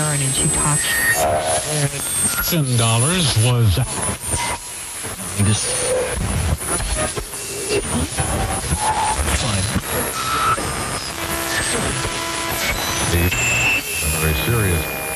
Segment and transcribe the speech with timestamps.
[0.00, 0.82] Aaron and she talked.
[2.48, 3.76] Ten dollars was.
[14.20, 15.09] Very serious.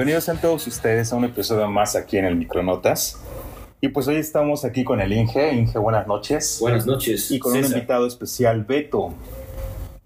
[0.00, 3.20] Bienvenidos a todos ustedes a un episodio más aquí en el Micronotas.
[3.82, 5.52] Y pues hoy estamos aquí con el Inge.
[5.52, 6.56] Inge, buenas noches.
[6.58, 7.30] Buenas noches.
[7.30, 9.12] Y con un invitado especial, Beto.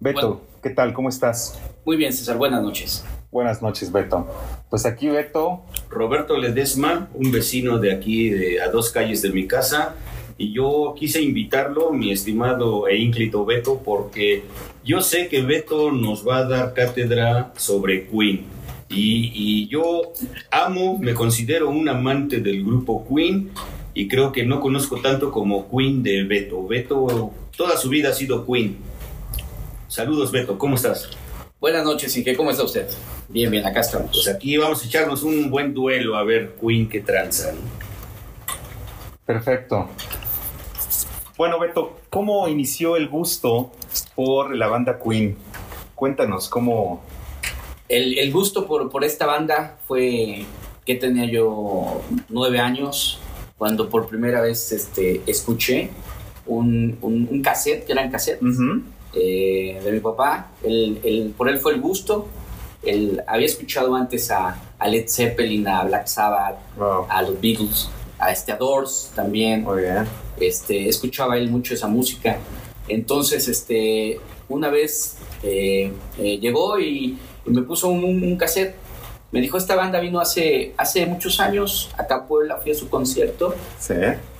[0.00, 0.92] Beto, ¿qué tal?
[0.94, 1.60] ¿Cómo estás?
[1.84, 2.36] Muy bien, César.
[2.36, 3.04] Buenas noches.
[3.30, 4.26] Buenas noches, Beto.
[4.68, 5.62] Pues aquí, Beto.
[5.90, 9.94] Roberto Ledesma, un vecino de aquí, de, a dos calles de mi casa.
[10.36, 14.44] Y yo quise invitarlo, mi estimado e ínclito Beto, porque
[14.84, 18.44] yo sé que Beto nos va a dar cátedra sobre Queen.
[18.88, 20.12] Y, yo
[20.50, 23.50] amo, me considero un amante del grupo Queen
[23.92, 26.66] y creo que no conozco tanto como Queen de Beto.
[26.66, 28.76] Beto toda su vida ha sido Queen.
[29.88, 31.10] Saludos Beto, ¿cómo estás?
[31.60, 32.86] Buenas noches, Inge, ¿cómo está usted?
[33.28, 34.10] Bien, bien, acá estamos.
[34.12, 37.52] Pues aquí vamos a echarnos un buen duelo a ver Queen que tranza.
[39.24, 39.88] Perfecto.
[41.36, 43.72] Bueno, Beto, ¿cómo inició el gusto
[44.14, 45.36] por la banda Queen?
[45.96, 47.02] Cuéntanos, ¿cómo,
[47.88, 50.44] el, gusto por, esta banda fue
[50.86, 53.18] que tenía yo nueve años
[53.58, 55.90] cuando por primera vez este, escuché
[56.46, 58.56] un, un, cassette, que eran cassettes,
[59.14, 60.50] eh, de mi papá.
[60.62, 62.28] El, por él fue el gusto.
[62.82, 66.58] Él había escuchado antes a, Led Zeppelin, a Black Sabbath,
[67.08, 67.88] a los Beatles,
[68.24, 69.66] a este Doors también.
[70.40, 72.38] Este, escuchaba él mucho esa música.
[72.88, 78.74] Entonces, este, una vez eh, eh, llegó y y me puso un, cassette.
[79.30, 82.88] Me dijo, esta banda vino hace, hace muchos años, acá a Puebla, fui a su
[82.88, 83.54] concierto.
[83.78, 83.94] Sí.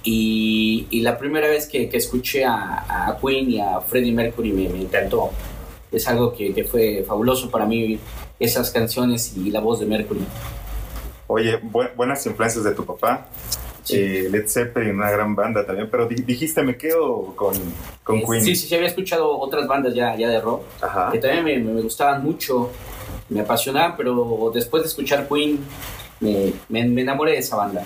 [0.05, 4.53] Y, y la primera vez que, que escuché a, a, Queen y a Freddie Mercury
[4.53, 5.31] me, me encantó.
[5.91, 7.99] Es algo que, que, fue fabuloso para mí,
[8.39, 10.25] esas canciones y la voz de Mercury.
[11.27, 11.59] Oye,
[11.97, 13.27] buenas influencias de tu papá.
[13.85, 13.97] Sí.
[13.97, 17.55] Eh, Led Zeppelin, una gran banda también, pero dijiste me quedo con,
[18.03, 18.43] con Queen.
[18.43, 21.11] Sí, sí, sí, había escuchado otras bandas ya, ya de rock, Ajá.
[21.13, 22.71] que también me, me, gustaban mucho
[23.29, 25.59] me apasionaba, pero después de escuchar Queen
[26.21, 27.85] me, me, enamoré de esa banda.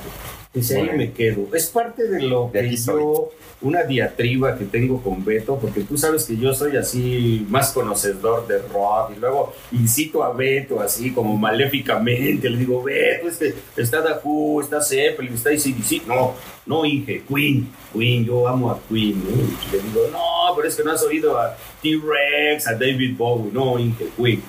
[0.55, 1.55] Y ahí me quedo.
[1.55, 6.25] Es parte de lo que yo, una diatriba que tengo con Beto, porque tú sabes
[6.25, 11.37] que yo soy así más conocedor de rock y luego incito a Beto así como
[11.37, 16.07] maléficamente, le digo, Beto, es que está Da Who, está Zeppelin, está ICDC.
[16.07, 16.35] No,
[16.65, 19.23] no, Inge, Queen, Queen, yo amo a Queen.
[19.71, 23.53] Le digo, no, pero es que no has oído a T-Rex, a David Bowie.
[23.53, 24.43] No, Inge, Queen.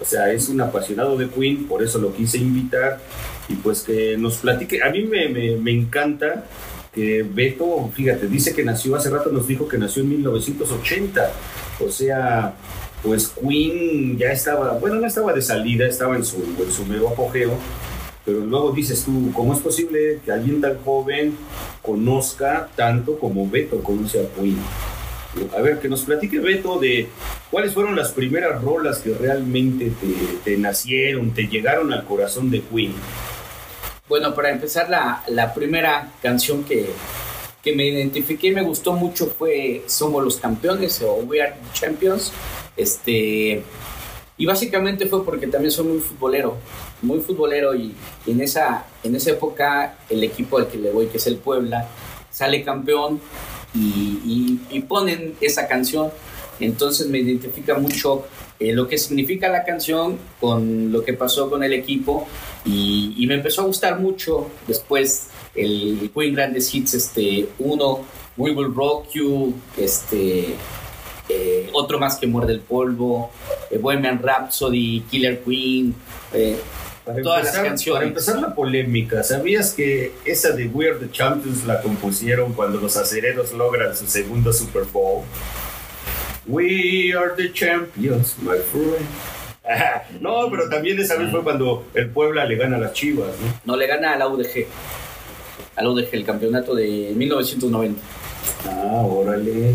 [0.00, 3.00] O sea, es un apasionado de Queen, por eso lo quise invitar
[3.48, 4.82] y pues que nos platique.
[4.82, 6.46] A mí me, me, encanta
[6.92, 11.30] que Beto, fíjate, dice que nació, hace rato nos dijo que nació en 1980.
[11.86, 12.54] O sea,
[13.02, 17.08] pues Queen ya estaba, bueno, no estaba de salida, estaba en su, en su mero
[17.08, 17.52] apogeo,
[18.24, 21.36] pero luego dices tú, ¿cómo es posible que alguien tan joven
[21.82, 24.58] conozca tanto como Beto conoce a Queen?
[25.56, 27.08] A ver, que nos platique Beto de
[27.50, 29.92] cuáles fueron las primeras rolas que realmente
[30.44, 32.94] te, nacieron, te llegaron al corazón de Queen.
[34.08, 36.90] Bueno, para empezar, la, la primera canción que,
[37.66, 42.32] que me identifiqué y me gustó mucho fue Somos los Campeones o We Are Champions.
[42.76, 43.64] Este,
[44.38, 46.58] y básicamente fue porque también soy muy futbolero,
[47.02, 47.92] muy futbolero y,
[48.26, 51.88] en, esa, en esa época el equipo al que le voy, que es el Puebla,
[52.30, 53.20] sale campeón
[53.74, 56.12] y, ponen esa canción.
[56.60, 58.26] Entonces me identifica mucho
[58.58, 62.26] eh, lo que significa la canción con lo que pasó con el equipo
[62.64, 68.00] y, me empezó a gustar mucho después el Queen Grandes Hits, este, uno,
[68.36, 70.54] We Will Rock You, este,
[71.28, 73.30] eh, otro más que Muerde el Polvo,
[73.70, 75.94] eh, Bohemian Rhapsody, Killer Queen,
[77.04, 82.96] para empezar, la polémica, ¿sabías que esa de We're the Champions la compusieron cuando los
[82.96, 85.22] acereros logran su segundo Super Bowl?
[86.48, 89.06] We are the champions, my friend.
[90.20, 93.72] no, pero también esa vez fue cuando el Puebla le gana a las Chivas, ¿no?
[93.72, 94.66] No, le gana a la UDG.
[95.74, 98.00] A la UDG, el campeonato de 1990.
[98.68, 99.74] Ah, órale.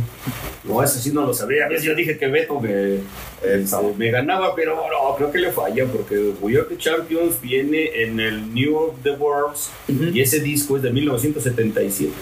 [0.63, 1.65] No, eso sí no lo sabía.
[1.65, 2.99] A veces yo dije que Beto me,
[3.43, 8.03] este, me ganaba, pero no, creo que le falla porque We Are the Champions viene
[8.03, 12.13] en el New York The Worlds y ese disco es de 1977.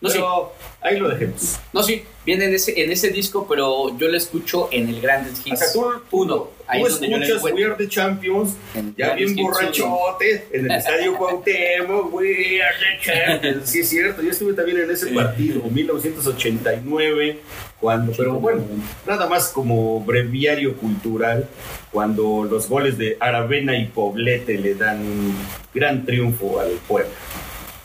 [0.00, 1.58] No, pero ahí lo dejemos.
[1.72, 5.44] No, sí, viene en ese, en ese disco, pero yo lo escucho en el Grandes
[5.44, 5.54] Hits.
[5.54, 8.54] O sea, tú, uno, ahí tú escuchas We Are the Champions,
[8.96, 13.68] ya bien borrachote, en el Estadio Cuauhtémoc, We Are the Champions.
[13.68, 17.40] Sí, es cierto, yo estuve también en ese partido, en 1989,
[17.80, 18.62] cuando, pero bueno,
[19.04, 21.48] nada más como breviario cultural,
[21.90, 25.34] cuando los goles de Aravena y Poblete le dan un
[25.74, 27.10] gran triunfo al pueblo.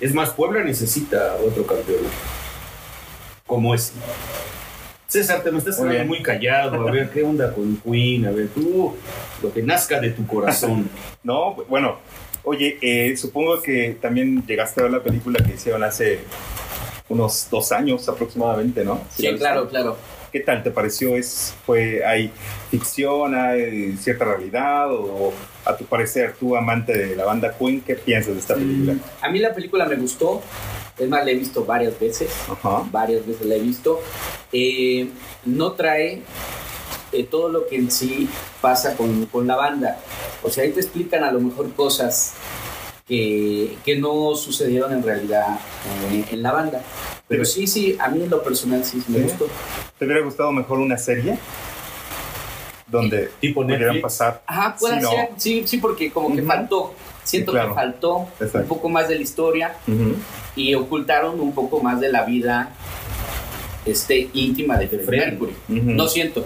[0.04, 2.04] Es más, Puebla necesita otro campeón.
[3.48, 3.94] Como es.
[5.08, 6.86] César, te me estás quedando muy callado.
[6.86, 8.26] A ver, ¿qué onda con Queen?
[8.26, 8.98] A ver, tú,
[9.42, 10.90] lo que nazca de tu corazón.
[11.24, 12.00] no, bueno,
[12.44, 16.20] oye, eh, supongo que también llegaste a ver la película que hicieron hace
[17.08, 19.00] unos dos años aproximadamente, ¿no?
[19.10, 19.96] Sí, claro, claro.
[20.34, 21.16] ¿Qué tal te pareció?
[21.16, 22.32] ¿Es, fue, ¿Hay
[22.72, 24.92] ficción, hay cierta realidad?
[24.92, 25.32] ¿O
[25.64, 28.96] a tu parecer, tú amante de la banda Queen, qué piensas de esta película?
[29.22, 30.42] A mí la película me gustó.
[30.98, 32.32] Es más, la he visto varias veces.
[32.92, 34.02] Varias veces la he visto.
[34.52, 35.08] Eh,
[35.46, 36.24] no trae
[37.12, 38.28] eh, todo lo que en sí
[38.60, 40.00] pasa con, con, la banda.
[40.42, 42.34] O sea, ahí te explican a lo mejor cosas
[43.08, 45.60] que, que no sucedieron en realidad
[46.12, 46.82] eh, en la banda.
[47.28, 49.48] Pero sí, sí, a mí en lo personal sí, me gustó.
[49.98, 51.38] ¿Te hubiera gustado mejor una serie?
[52.88, 54.44] Donde pudieran pasar.
[54.46, 55.30] Ajá, puede ser.
[55.38, 56.94] Sí, sí, porque como que faltó.
[57.24, 59.76] Siento que faltó un poco más de la historia
[60.56, 62.74] y ocultaron un poco más de la vida
[63.86, 65.54] este, íntima de Freddie Mercury.
[65.68, 66.46] No siento.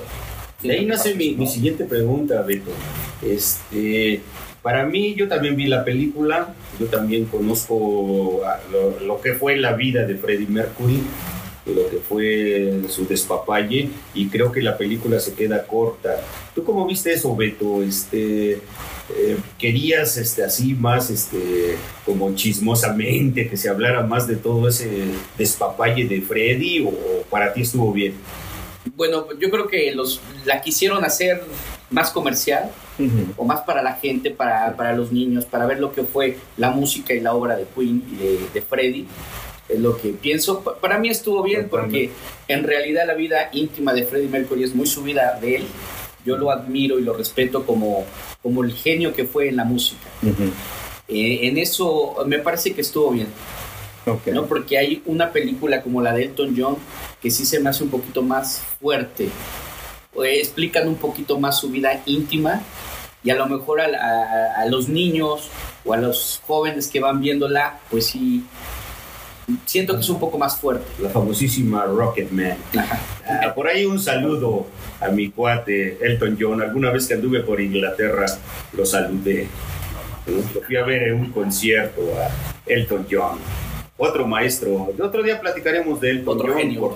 [0.62, 2.71] De ahí nace mi, mi, siguiente pregunta, Beto.
[3.21, 4.21] Este,
[4.67, 8.41] para mí, yo también vi la película, yo también conozco
[9.01, 10.99] lo, que fue la vida de Freddie Mercury,
[11.67, 16.17] lo que fue su despapalle, y creo que la película se queda corta.
[16.53, 17.81] ¿Tú cómo viste eso, Beto?
[17.81, 18.55] Este,
[19.15, 24.89] eh, ¿Querías este, así más este, como chismosamente que se hablara más de todo ese
[25.37, 28.15] despapalle de Freddie o para ti estuvo bien?
[28.97, 31.41] Bueno, yo creo que los, la quisieron hacer
[31.89, 32.69] más comercial
[33.38, 36.72] o más para la gente, para, para, los niños, para ver lo que fue la
[36.72, 39.06] música y la obra de Queen y de, de Freddie.
[39.69, 40.62] Es lo que pienso.
[40.62, 42.10] Para mí estuvo bien porque
[42.48, 45.63] en realidad la vida íntima de Freddie Mercury es muy subida de él.
[46.25, 48.06] Yo lo admiro y lo respeto como,
[48.42, 50.07] como el genio que fue en la música.
[51.07, 53.28] Eh, en eso me parece que estuvo bien.
[54.34, 54.45] ¿no?
[54.45, 56.78] Porque hay una película como la de Elton John
[57.22, 59.30] que sí se me hace un poquito más fuerte.
[60.23, 62.61] Eh, explican un poquito más su vida íntima
[63.23, 65.49] y a lo mejor a, los niños
[65.85, 68.43] o a los jóvenes que van viéndola, pues sí,
[69.65, 70.85] siento que es un poco más fuerte.
[71.01, 72.57] La famosísima Rocket Man.
[73.25, 74.67] Ah, por ahí un saludo
[75.01, 76.61] a mi cuate Elton John.
[76.61, 78.25] Alguna vez que anduve por Inglaterra
[78.73, 79.47] lo saludé.
[80.25, 82.29] Lo fui a ver en un concierto a
[82.65, 83.39] Elton John
[83.97, 84.89] otro maestro.
[84.95, 86.23] El otro día platicaremos de él.
[86.25, 86.93] Otro genio,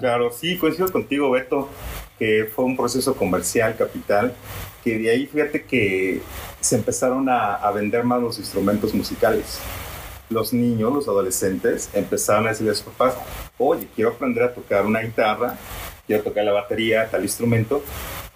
[0.00, 1.68] Claro, sí, coincido contigo, Beto,
[2.18, 4.34] que fue un proceso comercial, capital,
[4.82, 6.22] que de ahí fíjate que
[6.60, 9.60] se empezaron a, vender más los instrumentos musicales.
[10.30, 13.16] Los niños, los adolescentes, empezaron a decirle a sus papás,
[13.58, 15.56] oye, quiero aprender a tocar una guitarra,
[16.06, 17.82] quiero tocar la batería, tal instrumento,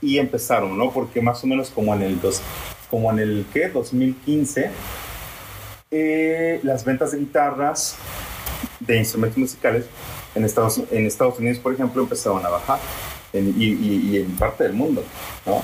[0.03, 0.93] y empezaron, ¿no?
[0.93, 2.43] Porque más o menos como en el, dos,
[2.91, 3.71] como en el, ¿qué?
[3.71, 4.71] 2015
[5.91, 7.97] eh, las ventas de guitarras,
[8.79, 9.87] de instrumentos musicales
[10.35, 12.79] en Estados, en Estados Unidos, por ejemplo, empezaron a bajar
[13.33, 15.05] y, en parte del mundo,
[15.47, 15.63] ¿no?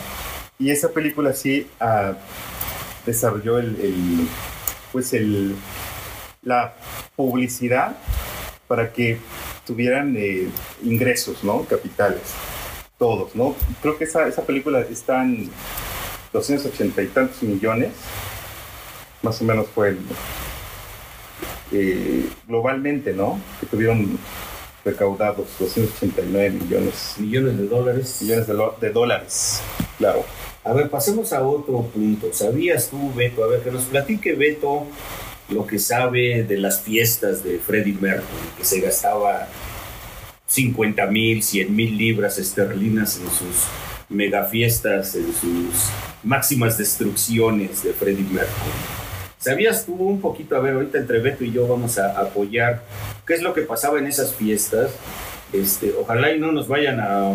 [0.58, 2.14] Y esa película sí ah,
[3.04, 4.28] desarrolló el,
[4.92, 5.54] pues el,
[6.42, 6.74] la
[7.14, 7.96] publicidad
[8.66, 9.18] para que
[9.66, 10.48] tuvieran eh,
[10.82, 11.64] ingresos, ¿no?
[11.64, 12.22] Capitales,
[12.98, 13.54] todos, ¿no?
[13.82, 15.50] Creo que esa, esa película está en
[16.32, 17.90] 280 y tantos millones
[19.22, 19.98] más o menos fue el,
[21.72, 23.40] eh, globalmente, ¿no?
[23.60, 24.18] Que tuvieron
[24.86, 27.16] recaudados 289 millones.
[27.18, 28.18] Millones de dólares.
[28.22, 28.46] Millones
[28.80, 29.60] de, dólares,
[29.98, 30.24] claro.
[30.64, 32.32] A ver, pasemos a otro punto.
[32.32, 33.44] ¿Sabías tú, Beto?
[33.44, 34.86] A ver, que nos platique Beto
[35.48, 39.46] lo que sabe de las fiestas de Freddie Mercury, que se gastaba
[40.46, 43.66] 50 mil, 100 mil libras esterlinas en sus
[44.08, 45.90] mega fiestas, en sus
[46.22, 48.96] máximas destrucciones de Freddie Mercury.
[49.38, 52.82] ¿Sabías tú un poquito, a ver, ahorita entre Beto y yo vamos a apoyar
[53.26, 54.90] qué es lo que pasaba en esas fiestas?
[55.52, 57.32] Este, ojalá y no nos vayan a,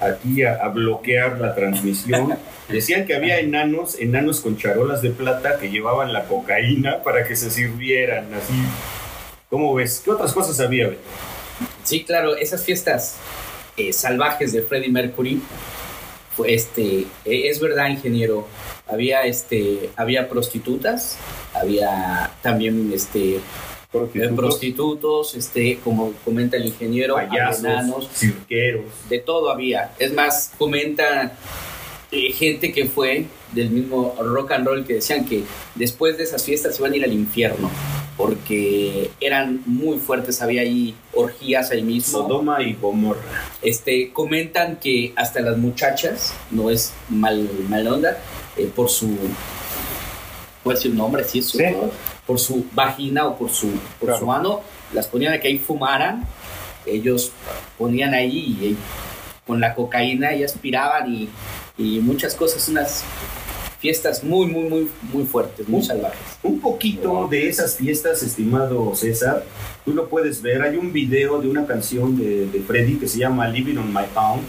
[0.00, 2.36] aquí a, bloquear la transmisión.
[2.68, 7.36] Decían que había enanos, enanos con charolas de plata que llevaban la cocaína para que
[7.36, 8.54] se sirvieran, así.
[9.50, 10.00] ¿Cómo ves?
[10.04, 10.90] ¿Qué otras cosas había?
[11.82, 13.16] Sí, claro, esas fiestas
[13.76, 15.40] eh, salvajes de Freddie Mercury,
[16.36, 18.46] fue este, e, es verdad, ingeniero,
[18.86, 21.18] había, este, había prostitutas,
[21.54, 23.40] había también este,
[23.92, 29.92] prostitutos, prostitutos este, como comenta el ingeniero, payasos, cirqueros, de todo había.
[29.98, 31.36] Es más, comenta
[32.10, 35.44] eh, gente que fue del mismo rock and roll que decían que
[35.74, 37.70] después de esas fiestas iban a ir al infierno
[38.16, 42.20] porque eran muy fuertes, había ahí orgías ahí mismo.
[42.20, 43.20] Sodoma y Gomorra.
[43.62, 48.18] Este, comentan que hasta las muchachas, no es mal, mal onda,
[48.56, 49.16] eh, por su,
[50.62, 51.58] puede decir un nombre, sí, su,
[52.26, 54.60] por su vagina o por su, por su mano,
[54.92, 56.24] las ponían a que ahí fumaran,
[56.86, 57.32] ellos
[57.78, 58.76] ponían ahí y,
[59.46, 61.28] con la cocaína y aspiraban y,
[61.76, 63.04] y muchas cosas, unas
[63.82, 66.20] fiestas muy, muy, muy, muy fuertes, muy salvajes.
[66.44, 69.44] Un poquito de esas fiestas, estimado César,
[69.84, 70.62] tú lo puedes ver.
[70.62, 74.04] Hay un video de una canción de, de Freddy que se llama Living on My
[74.14, 74.44] Pound.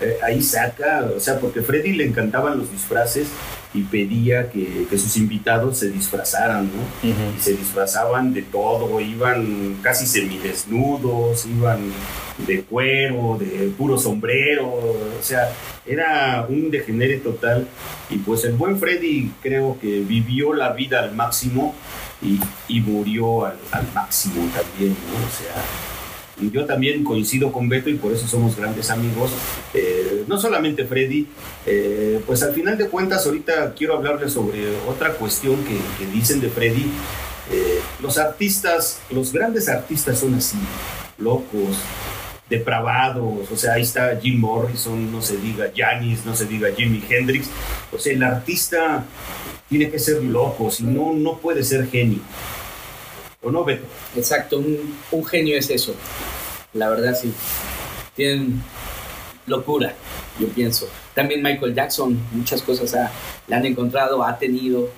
[0.00, 3.28] Eh, ahí saca, o sea, porque a Freddy le encantaban los disfraces
[3.74, 7.08] y pedía que, que sus invitados se disfrazaran, ¿no?
[7.08, 11.80] Y se disfrazaban de todo, iban casi semidesnudos, iban
[12.46, 15.50] de cuero, de puro sombrero, o sea,
[15.86, 17.66] era un degenere total.
[18.10, 21.74] Y pues el buen Freddy creo que vivió la vida al máximo
[22.20, 22.38] y,
[22.68, 25.26] y murió al, al, máximo también, ¿no?
[25.26, 25.54] O sea,
[26.50, 29.30] yo también coincido con Beto y por eso somos grandes amigos.
[29.74, 31.26] Eh, no solamente Freddy,
[31.66, 36.48] eh, pues al final de cuentas ahorita quiero hablarles sobre otra cuestión que, dicen de
[36.48, 36.86] Freddy.
[37.50, 40.56] Eh, los artistas, los grandes artistas son así,
[41.18, 41.76] locos,
[42.48, 47.02] depravados, o sea, ahí está Jim Morrison, no se diga Janis, no se diga Jimi
[47.08, 47.48] Hendrix,
[47.90, 49.04] o sea, el artista
[49.68, 52.20] tiene que ser loco, si no, no puede ser genio.
[53.42, 53.84] ¿O no, Beto?
[54.16, 55.94] Exacto, un, un genio es eso.
[56.74, 57.32] La verdad, sí.
[58.14, 58.62] Tienen
[59.46, 59.94] locura,
[60.38, 60.88] yo pienso.
[61.14, 63.10] También Michael Jackson, muchas cosas ha,
[63.48, 64.88] le han encontrado, ha tenido.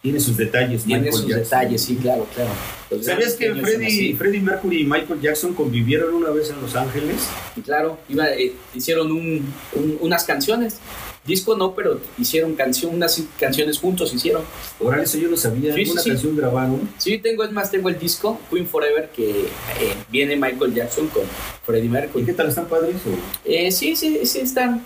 [0.00, 1.42] Tiene sus detalles, Tiene Michael sus Jackson.
[1.60, 2.50] detalles, sí, claro, claro.
[2.90, 7.28] Los ¿Sabías que Freddie, Freddie, Mercury y Michael Jackson convivieron una vez en Los Ángeles?
[7.64, 10.78] Claro, iba, eh, hicieron un, un, unas canciones
[11.26, 14.42] Disco no, pero hicieron canción, unas canciones juntos hicieron.
[14.80, 15.74] Ahora eso yo no sabía.
[15.74, 16.88] Sí, ¿Una canción grabaron?
[16.98, 21.24] Sí, tengo, es más, tengo el disco Queen Forever que eh, viene Michael Jackson con
[21.64, 22.22] Freddie Mercury.
[22.22, 22.48] ¿Y qué tal?
[22.48, 22.96] ¿Están padres?
[23.44, 24.84] Eh, sí, sí, sí, están.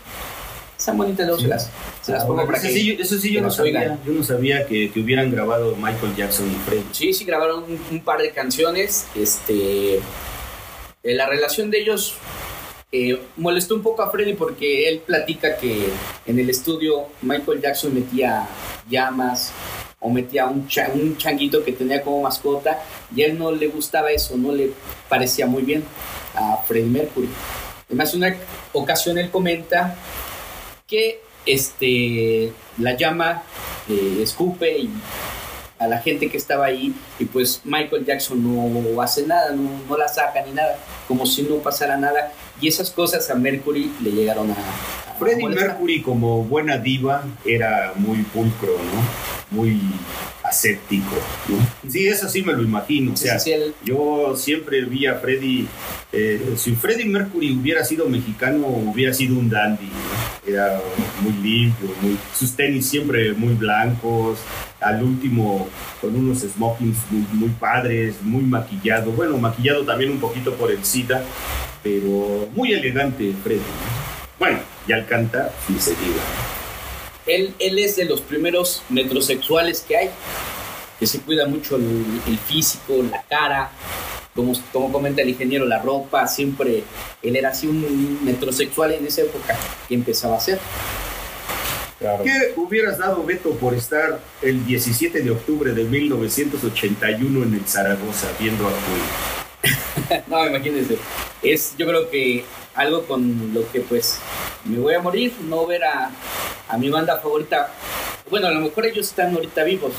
[0.78, 1.70] Están bonitas, luego se las,
[2.00, 2.70] se las pongo para que.
[2.70, 3.98] Sí, eso sí, yo no sabía.
[4.06, 6.84] Yo no sabía que, que, hubieran grabado Michael Jackson y Freddie.
[6.92, 9.06] Sí, sí, grabaron un, un par de canciones.
[9.14, 10.00] Este.
[11.02, 12.14] Eh, la relación de ellos
[12.92, 15.88] eh, molestó un poco a Freddy porque él platica que
[16.26, 18.48] en el estudio Michael Jackson metía
[18.88, 19.52] llamas
[20.00, 22.82] o metía un, un changuito que tenía como mascota
[23.14, 24.72] y a él no le gustaba eso, no le
[25.08, 25.84] parecía muy bien
[26.34, 27.28] a Freddie Mercury.
[27.86, 28.36] Además, una
[28.72, 29.94] ocasión él comenta
[30.86, 33.42] que este, la llama
[33.88, 34.90] eh, escupe y
[35.78, 39.96] a la gente que estaba ahí y pues Michael Jackson no hace nada, no, no,
[39.96, 40.76] la saca ni nada,
[41.08, 42.32] como si no pasara nada.
[42.60, 44.54] Y esas cosas a Mercury le llegaron a...
[44.54, 49.56] a Freddie Mercury como buena diva era muy pulcro, ¿no?
[49.56, 49.80] Muy
[50.50, 51.16] aséptico.
[51.48, 51.90] ¿no?
[51.90, 53.12] Sí, eso sí me lo imagino.
[53.12, 53.74] O sea, sí, sí, el...
[53.84, 55.66] yo siempre vi a Freddie.
[56.12, 59.86] Eh, si Freddie Mercury hubiera sido mexicano, hubiera sido un dandy.
[59.86, 60.50] ¿no?
[60.52, 60.80] Era
[61.20, 64.38] muy limpio, muy, sus tenis siempre muy blancos.
[64.80, 65.68] Al último,
[66.00, 69.12] con unos smokings muy, muy padres, muy maquillado.
[69.12, 71.22] Bueno, maquillado también un poquito por el SIDA,
[71.82, 73.62] pero muy elegante Freddie.
[74.38, 76.22] Bueno, y al cantar, sí se diga.
[77.26, 80.10] Él, él, es de los primeros metrosexuales que hay,
[80.98, 83.70] que se cuida mucho el, el físico, la cara,
[84.34, 86.82] como, como, comenta el ingeniero, la ropa, siempre
[87.22, 89.56] él era así un metrosexual en esa época
[89.88, 90.58] que empezaba a hacer.
[91.98, 92.24] Claro.
[92.24, 98.28] ¿Qué hubieras dado, Beto, por estar el 17 de octubre de 1981 en el Zaragoza
[98.38, 99.39] viendo a Queen?
[100.26, 100.98] no, imagínense.
[101.42, 104.18] Es, yo creo que algo con lo que pues
[104.64, 106.10] me voy a morir, no ver a,
[106.68, 107.72] a mi banda favorita.
[108.28, 109.92] Bueno, a lo mejor ellos están ahorita vivos.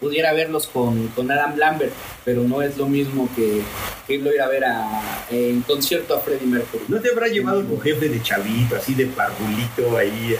[0.00, 1.92] Pudiera verlos con, con Adam Lambert,
[2.24, 3.62] pero no es lo mismo que,
[4.06, 6.84] que irlo ir a ver a, en concierto a Freddie Mercury.
[6.88, 10.36] ¿No te habrá llevado tu jefe de chavito, así de parvulito ahí?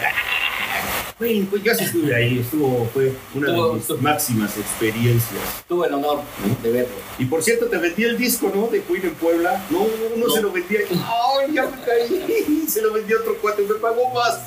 [1.20, 5.64] Yo sí estuve ahí, estuvo, fue una de mis máximas experiencias.
[5.68, 6.22] Tuve el honor
[6.60, 6.94] de verlo.
[7.18, 8.66] Y por cierto, te vendí el disco, ¿no?
[8.66, 9.64] De Queen en Puebla.
[9.70, 10.80] No, no, se lo vendía.
[10.90, 12.64] ¡Ay, ya me caí!
[12.68, 14.40] Se lo vendí a otro cuate, me pagó más.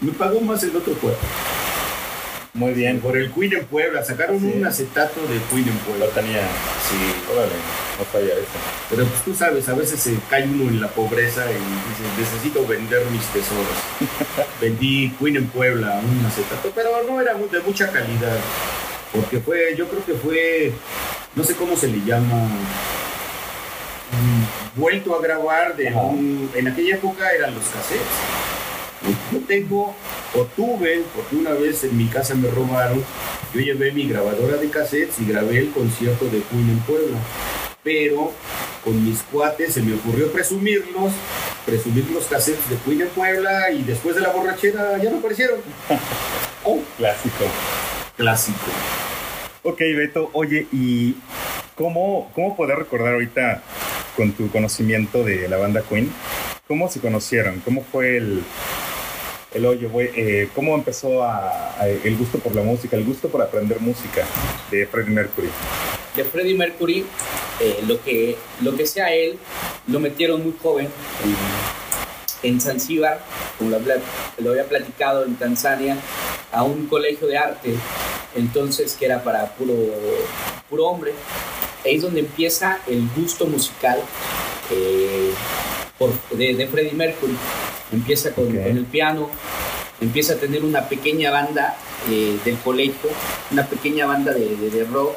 [0.00, 1.18] Me pagó más el otro cuate.
[2.54, 3.00] Muy bien.
[3.00, 4.04] Por el Queen en Puebla.
[4.04, 6.06] Sacaron un acetato de Queen en Puebla.
[6.14, 6.42] tenía.
[6.42, 7.52] Sí, órale,
[7.98, 8.58] no falla eso.
[8.90, 12.66] Pero pues tú sabes, a veces se cae uno en la pobreza y dice, necesito
[12.66, 13.78] vender mis tesoros.
[14.60, 18.36] Vendí Queen en Puebla, un acetato, pero no era de mucha calidad.
[19.12, 20.72] Porque fue, yo creo que fue,
[21.34, 22.48] no sé cómo se le llama,
[24.74, 28.06] vuelto a grabar de un, en aquella época eran los cassettes
[29.32, 29.94] yo tengo,
[30.34, 33.02] o tuve, porque una vez en mi casa me robaron,
[33.54, 37.18] yo llevé mi grabadora de cassettes y grabé el concierto de Queen en Puebla.
[37.82, 38.32] Pero
[38.84, 41.12] con mis cuates se me ocurrió presumirlos,
[41.66, 45.60] presumir los cassettes de Queen en Puebla y después de la borrachera ya no aparecieron.
[46.64, 47.44] oh, clásico.
[48.16, 48.66] Clásico.
[49.64, 51.16] Ok, Beto, oye, ¿y
[51.74, 53.62] cómo, cómo poder recordar ahorita
[54.16, 56.10] con tu conocimiento de la banda Queen?
[56.68, 57.60] ¿Cómo se conocieron?
[57.60, 58.42] ¿Cómo fue el,
[59.54, 61.24] el oye, güey, eh, ¿cómo empezó
[61.82, 64.26] el gusto por la música, el gusto por aprender música
[64.70, 65.48] de Freddie Mercury?
[66.16, 67.04] De Freddie Mercury,
[67.60, 69.38] eh, lo, que, lo que sea él,
[69.86, 70.88] lo metieron muy joven
[72.42, 73.22] en, Zanzíbar,
[73.58, 73.78] como lo,
[74.38, 75.96] lo, había platicado en Tanzania,
[76.50, 77.74] a un colegio de arte,
[78.34, 79.74] entonces que era para puro,
[80.68, 81.12] puro hombre.
[81.84, 84.00] Ahí es donde empieza el gusto musical
[84.70, 85.32] eh,
[86.30, 87.36] de, de Freddie Mercury
[87.92, 89.28] empieza con, el piano,
[90.00, 91.76] empieza a tener una pequeña banda
[92.10, 93.10] eh, del colegio,
[93.50, 95.14] una pequeña banda de, rock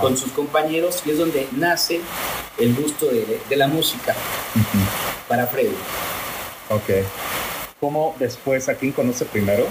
[0.00, 2.00] con sus compañeros y es donde nace
[2.58, 4.14] el gusto de, la música
[5.28, 5.76] para Freddy.
[6.68, 7.06] Ok.
[7.78, 9.66] ¿Cómo después a quién conoce primero?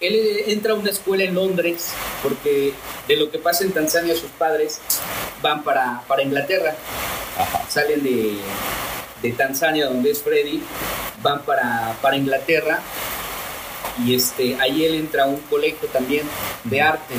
[0.00, 2.72] Él entra a una escuela en Londres porque
[3.08, 4.80] de lo que pasa en Tanzania sus padres
[5.42, 6.76] van para, para Inglaterra.
[7.68, 8.36] Salen de,
[9.22, 10.62] de Tanzania, donde es Freddy,
[11.22, 12.80] van para, para Inglaterra
[14.04, 16.26] y este, ahí él entra a un colegio también
[16.64, 17.14] de arte,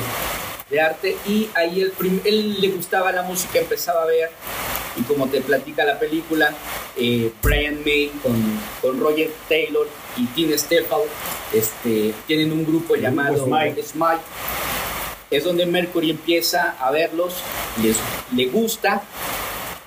[0.70, 1.92] de arte y ahí él,
[2.24, 4.30] él le gustaba la música, empezaba a ver
[4.96, 6.52] y como te platica la película,
[6.96, 8.34] eh, Brian May con,
[8.80, 11.02] con, Roger Taylor y Tina Steffel
[11.52, 14.20] este, tienen un grupo llamado Smite.
[15.30, 17.34] Es donde Mercury empieza a verlos,
[17.82, 17.96] les,
[18.34, 19.02] le gusta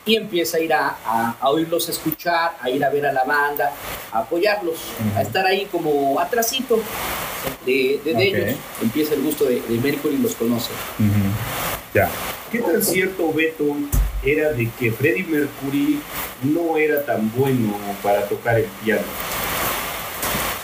[0.05, 0.97] y empieza a ir a,
[1.39, 3.71] a, oírlos escuchar, a ir a ver a la banda,
[4.11, 4.77] a apoyarlos,
[5.15, 6.79] a estar ahí como atrasito
[7.65, 8.57] de, de, ellos.
[8.81, 10.71] Empieza el gusto de, de Mercury y los conoce.
[11.93, 12.09] Ya.
[12.51, 13.75] ¿Qué tan cierto, Beto,
[14.23, 15.99] era de que Freddie Mercury
[16.43, 19.03] no era tan bueno para tocar el piano?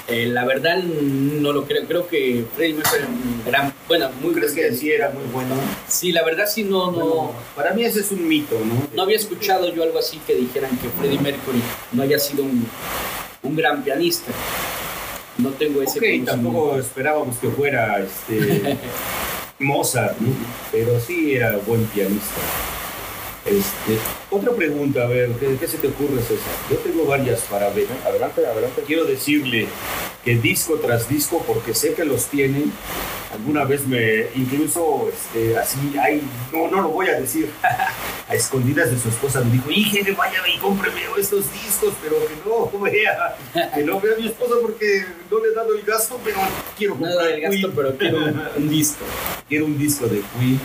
[0.09, 1.85] Eh, la verdad no lo creo.
[1.85, 5.55] Creo que Freddie Mercury era un gran, bueno, muy ¿Crees que sí era muy bueno?
[5.87, 7.31] Sí, la verdad sí no, no.
[7.55, 8.87] para mí ese es un mito, ¿no?
[8.95, 12.65] No había escuchado yo algo así que dijeran que Freddie Mercury no haya sido un,
[13.43, 14.31] un gran pianista.
[15.37, 15.99] No tengo ese.
[15.99, 18.77] Ok, tampoco esperábamos que fuera este
[19.59, 20.33] Mozart, ¿no?
[20.71, 22.41] pero sí era buen pianista.
[23.49, 23.97] Este,
[24.29, 26.53] otra pregunta, a ver, ¿qué, se te ocurre, César?
[26.69, 27.87] Yo tengo varias para ver.
[28.05, 28.83] Adelante, adelante.
[28.85, 29.65] Quiero decirle
[30.23, 32.71] que disco tras disco, porque sé que los tienen,
[33.33, 36.21] alguna vez me, incluso este, así, ay,
[36.53, 37.49] no, no lo voy a decir,
[38.29, 42.35] a escondidas de su esposa me dijo, híjole, vaya y cómpreme estos discos, pero que
[42.45, 43.35] no vea,
[43.73, 46.37] que no vea a mi esposa porque no le he dado el gasto, pero
[46.77, 48.17] quiero comprar el gasto, pero quiero
[48.55, 49.05] un disco.
[49.49, 50.59] Quiero un disco de Queen.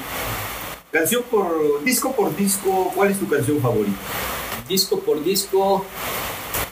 [0.95, 3.99] Canción por disco por disco, ¿cuál es tu canción favorita?
[4.69, 5.85] Disco por disco.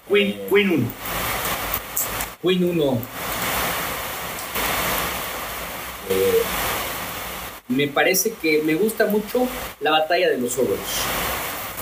[0.08, 0.86] Queen, eh, Queen 1.
[2.40, 2.98] Queen 1.
[6.08, 6.42] Eh,
[7.66, 9.48] me parece que me gusta mucho
[9.80, 10.78] la batalla de los ogros.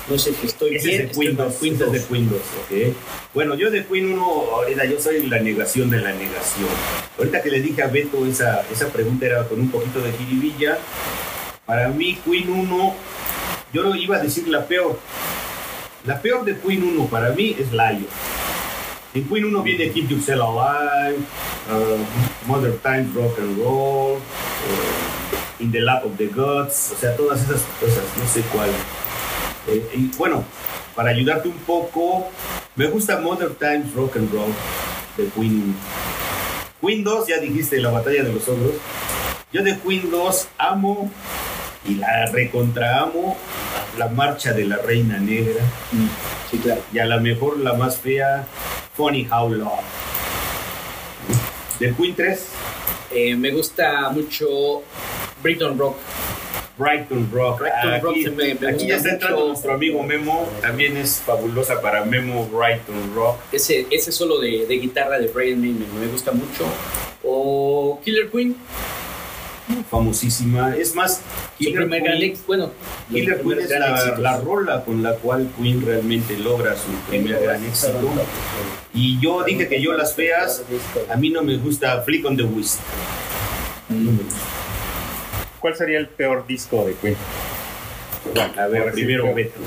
[0.08, 1.00] No sé si estoy Ese bien.
[1.02, 1.54] Es de Queen 2.
[1.56, 2.94] Queen de Queen 2, okay.
[3.34, 6.70] Bueno, yo de Queen 1, ahorita yo soy la negación de la negación.
[7.18, 10.78] Ahorita que le dije a Beto esa, esa pregunta era con un poquito de jiribilla.
[11.70, 12.94] Para mí, Queen 1,
[13.72, 14.98] yo no iba a decir la peor.
[16.04, 18.08] La peor de Queen 1 para mí es Lion.
[19.14, 21.18] En Queen 1 viene Keep Yourself Alive,
[21.70, 27.16] uh, Mother Time Rock and Roll, uh, In the Lap of the Gods, o sea,
[27.16, 28.70] todas esas cosas, no sé cuál.
[29.68, 30.42] Eh, y bueno,
[30.96, 32.32] para ayudarte un poco,
[32.74, 34.52] me gusta Mother Times Rock and Roll
[35.16, 35.74] de Queen 1.
[36.80, 38.72] Queen 2, ya dijiste, la batalla de los ogros.
[39.52, 41.12] Yo de Queen 2 amo
[41.86, 43.36] y la recontraamo
[43.98, 45.62] la marcha de la reina negra.
[46.50, 46.82] Sí, claro.
[46.92, 48.46] Y a lo mejor la más fea,
[48.96, 49.80] Funny How Love.
[51.78, 52.46] Del Queen 3.
[53.12, 54.82] Eh, me gusta mucho
[55.42, 55.96] Brighton Rock.
[56.76, 57.60] Brighton Rock.
[57.60, 60.48] Brighton aquí, Rock se me- me aquí gusta ya está entrando nuestro amigo Memo.
[60.60, 63.38] También es fabulosa para Memo Brighton Rock.
[63.52, 66.64] Ese, ese solo de, de guitarra de Brian May me gusta mucho.
[67.24, 68.56] O Killer Queen,
[69.90, 70.76] Famosísima.
[70.76, 71.20] Es más,
[71.58, 72.70] Killer Queen, bueno,
[73.10, 73.70] Killer Queen es
[74.18, 77.98] la, rola con la cual Queen realmente logra su primer gran éxito.
[78.94, 80.62] Y yo dije que yo las feas,
[81.10, 82.80] a mí no me gusta Flick on the Wrist.
[83.88, 84.40] No me gusta.
[85.60, 87.16] ¿Cuál sería el peor disco de Queen?
[88.58, 89.34] A ver, primero.
[89.34, 89.60] Beto.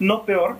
[0.00, 0.56] No peor,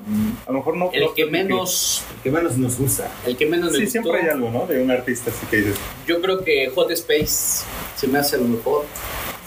[0.46, 0.90] a lo mejor no.
[0.92, 3.09] El no que menos, El que menos nos gusta.
[3.24, 4.66] el que menos me Sí, gustó, siempre hay algo, ¿no?
[4.66, 5.77] De un artista así que dices.
[6.07, 7.64] yo creo que Hot Space
[7.96, 8.85] se me hace lo mejor.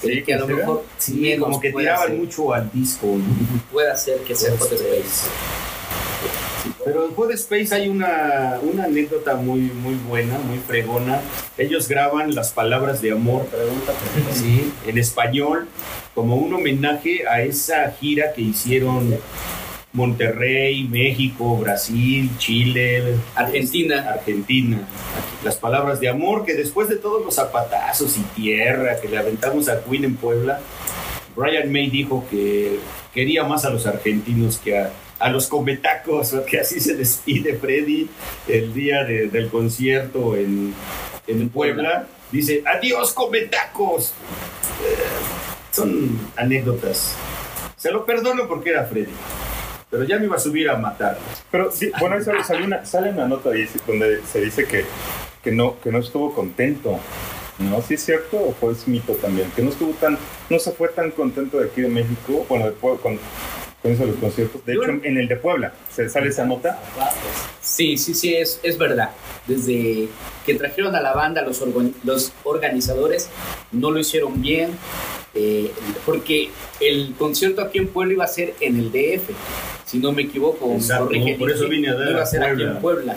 [0.01, 3.05] Sí, el que a lo mejor Sí, menos como que tiraban mucho al disco.
[3.07, 3.23] ¿no?
[3.71, 5.27] puede hacer que sea Hot Space.
[6.85, 11.19] Pero en Hot Space hay una, una anécdota muy, muy buena, muy fregona.
[11.57, 13.45] Ellos graban las palabras de amor
[14.33, 15.67] sí, en español
[16.15, 19.15] como un homenaje a esa gira que hicieron
[19.93, 24.09] Monterrey, México, Brasil, Chile, Argentina.
[24.13, 24.87] Argentina.
[25.43, 29.67] Las palabras de amor que después de todos los zapatazos y tierra que le aventamos
[29.69, 30.59] a Queen en Puebla,
[31.35, 32.79] Brian May dijo que
[33.13, 38.09] quería más a los argentinos que a, a los cometacos, que así se despide Freddy
[38.47, 40.73] el día de- del concierto en,
[41.27, 42.07] en Puebla.
[42.31, 44.13] Dice, adiós cometacos.
[44.83, 44.95] Eh,
[45.71, 47.15] son anécdotas.
[47.77, 49.11] Se lo perdono porque era Freddy.
[49.91, 51.17] Pero ya me iba a subir a matar.
[51.51, 53.51] Pero sí, bueno, ahí sale, una, sale una nota
[53.85, 54.85] donde se dice que,
[55.43, 56.97] que, no, que no estuvo contento.
[57.59, 57.79] ¿No?
[57.81, 59.51] ¿Sí es cierto o fue mito también?
[59.51, 60.17] Que no estuvo tan,
[60.49, 63.19] no se fue tan contento de aquí de México, bueno, de con,
[63.81, 64.65] con eso de los conciertos.
[64.65, 66.79] De hecho, en, el de Puebla, se sale esa nota.
[67.61, 69.09] Sí, sí, sí, es, es verdad.
[69.47, 70.07] Desde
[70.45, 71.63] que trajeron a la banda, los,
[72.03, 73.29] los organizadores
[73.71, 74.71] no lo hicieron bien,
[75.33, 75.71] eh,
[76.05, 79.29] porque el concierto aquí en Puebla iba a ser en el DF,
[79.85, 80.73] si no me equivoco.
[80.73, 82.71] Exacto, corrígeme, por eso vine a dar Iba a a ser aquí Puebla.
[82.71, 83.15] en Puebla.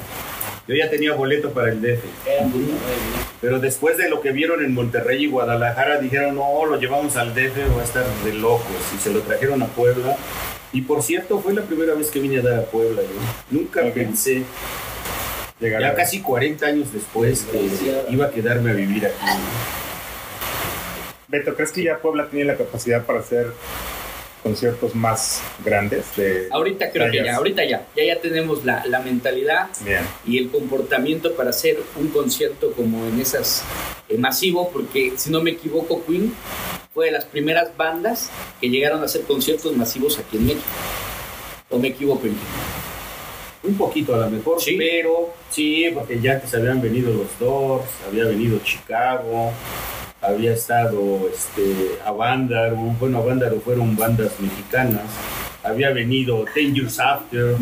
[0.67, 2.03] Yo ya tenía boleto para el DF.
[3.41, 7.35] Pero después de lo que vieron en Monterrey y Guadalajara, dijeron, no, lo llevamos al
[7.35, 8.65] DF, va a estar de locos.
[8.95, 10.17] Y se lo trajeron a Puebla.
[10.75, 13.01] Y por cierto, fue la primera vez que vine a dar a Puebla.
[13.03, 13.09] yo.
[13.59, 14.43] Nunca pensé,
[15.61, 17.71] Llegar ya a- casi 40 años después, que
[18.11, 19.15] iba a quedarme a vivir aquí.
[21.29, 23.53] Beto, ¿crees que ya Puebla tiene la capacidad para hacer
[24.45, 26.05] conciertos más grandes?
[26.17, 26.47] De...
[26.53, 30.03] Ahorita creo que ya, ahorita ya, ya, ya tenemos la, la mentalidad Bien.
[30.25, 33.65] y el comportamiento para hacer un concierto como en esas
[34.09, 36.33] eh, masivo, porque si no me equivoco, Queen
[36.93, 38.31] fue de las primeras bandas
[38.61, 40.63] que llegaron a hacer conciertos masivos aquí en México.
[41.71, 42.27] ¿O me equivoco?
[42.27, 42.39] Inge?
[43.65, 44.77] Un poquito a lo mejor, Sí.
[44.79, 49.53] pero sí, porque ya que se habían venido los Doors, había venido Chicago,
[50.27, 55.03] había estado este, Avándaro, bueno, Avándaro fueron bandas mexicanas,
[55.63, 57.57] había venido Ten Years After,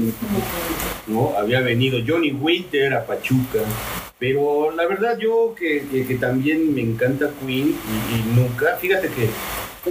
[1.07, 1.35] ¿no?
[1.39, 3.61] había venido Johnny Winter a Pachuca,
[4.19, 7.75] pero la verdad yo que, que- también me encanta Queen
[8.13, 9.29] y nunca, fíjate que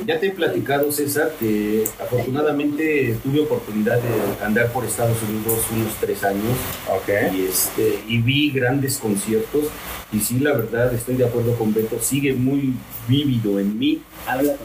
[0.05, 5.93] ya te he platicado, César, que afortunadamente tuve oportunidad de andar por Estados Unidos unos
[5.99, 6.57] tres años
[6.89, 7.09] Ok.
[7.33, 9.65] y, este, y vi grandes conciertos
[10.13, 12.73] y sí, la verdad, estoy de acuerdo con Beto, sigue muy
[13.07, 14.01] vívido en mí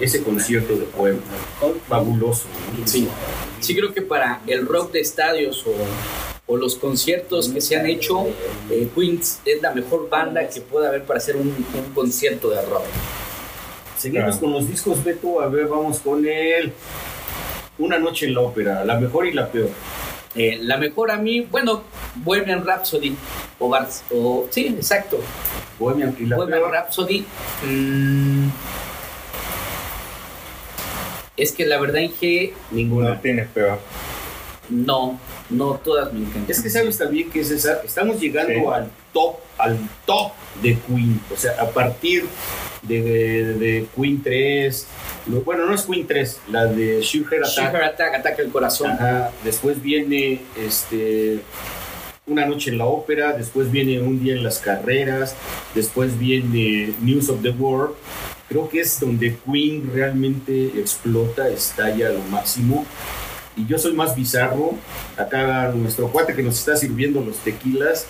[0.01, 1.21] ese concierto de Puebla,
[1.89, 2.47] fabuloso.
[2.85, 3.09] Sí.
[3.61, 5.73] Sí creo que para el rock de estadios o,
[6.53, 8.27] o los conciertos que se han hecho,
[8.71, 12.63] eh, Queens es la mejor banda que puede haber para hacer un, un concierto de
[12.63, 12.85] rock.
[13.97, 14.41] Seguimos Claro.
[14.41, 16.73] con los discos, Beto, a ver, vamos con el
[17.79, 19.69] Una noche en la ópera, la mejor y la peor.
[20.35, 21.83] Eh, la mejor a mí, bueno,
[22.17, 23.15] Bohemian Rhapsody
[23.59, 25.19] o, Bars- o sí, exacto,
[25.79, 26.73] Bohemian y la Bohemian peor.
[26.73, 27.25] Rhapsody.
[27.67, 28.49] mm,
[31.37, 33.21] es que la verdad Inge, No Ninguna.
[33.21, 33.79] tiene peor.
[34.71, 35.19] no,
[35.51, 36.47] no todas me encantan.
[36.49, 38.65] Es que sabes también que César, estamos llegando Sí.
[38.73, 41.21] al top, al top de Queen.
[41.33, 42.25] O sea, a partir
[42.83, 44.87] de, de- de Queen 3,
[45.29, 47.73] lo- bueno, no es Queen 3, la de Heart Attack.
[47.73, 48.91] Sheer Attack, ataca el corazón.
[48.93, 51.41] Ajá, Después viene este
[52.27, 55.35] Una noche en la ópera, después viene Un día en las carreras,
[55.75, 57.95] después viene News of the World.
[58.49, 62.85] Creo que es donde Queen realmente explota, estalla a lo máximo.
[63.57, 64.75] Y yo soy más bizarro.
[65.17, 68.07] Acá nuestro cuate que nos está sirviendo los tequilas.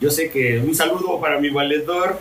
[0.00, 2.18] Yo sé que un saludo para mi valedor.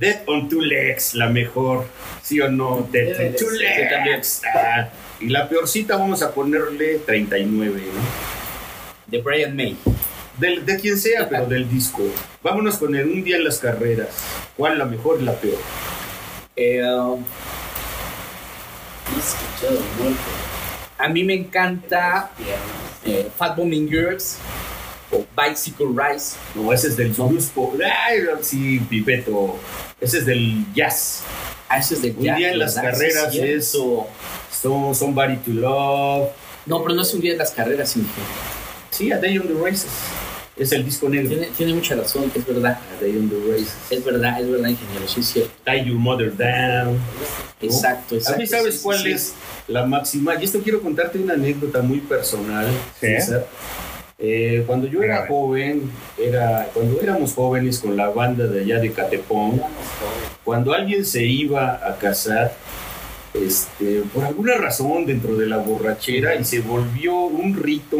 [0.00, 1.86] Dead on Two Legs, la mejor.
[2.22, 2.88] ¿Sí o no?
[2.90, 3.90] Dead on Two Legs.
[3.90, 4.20] también.
[4.52, 4.88] Ah,
[5.20, 8.02] y la peorcita vamos a ponerle 39, ¿no?
[9.06, 9.76] De Brian May.
[10.38, 12.02] Del, de quien sea, pero del disco.
[12.42, 14.08] Vámonos con el Un día en las carreras.
[14.56, 15.58] ¿Cuál la mejor y la peor?
[16.56, 17.24] Eh, um.
[20.98, 22.32] A mí me encanta
[23.04, 24.38] eh, Fat Bombing Girls
[25.14, 26.36] o Bicycle Rise.
[26.54, 27.74] No, ese es del blues pop.
[28.06, 29.56] Ay, sí, Pipeto.
[30.00, 31.22] Ese es del jazz.
[31.68, 34.06] Ah, ese es del Un jazz, día en las carreras Sí, es cierto.
[34.50, 36.28] Son, Somebody to Love.
[36.66, 38.32] No, pero no es un día en las carreras, ingeniero.
[38.90, 39.86] Sí, A Day on the Races.
[40.56, 41.28] Es el disco negro.
[41.30, 42.78] Tiene, tiene mucha razón, es verdad.
[42.96, 43.74] A Day on the Races.
[43.90, 45.52] Es verdad, es verdad, ingeniero, sí es cierto.
[45.64, 46.98] Tie Your Mother Down.
[47.60, 48.36] Exacto, exacto.
[48.36, 49.10] A mí, ¿sabes sí, sí, cuál sí.
[49.12, 49.34] es
[49.66, 50.34] la máxima?
[50.40, 52.66] Y esto quiero contarte una anécdota muy personal,
[53.00, 53.06] Sí.
[53.08, 53.46] César.
[54.26, 58.90] Eh, cuando yo era joven, era, cuando éramos jóvenes con la banda de allá de
[58.90, 59.60] Catepón,
[60.42, 62.54] cuando alguien se iba a casar,
[63.34, 67.98] este, por alguna razón dentro de la borrachera y se volvió un rito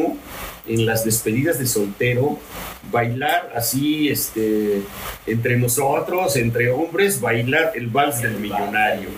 [0.67, 2.39] en las despedidas de soltero,
[2.91, 4.81] bailar así, este,
[5.27, 9.11] entre nosotros, entre hombres, bailar el vals del millonario.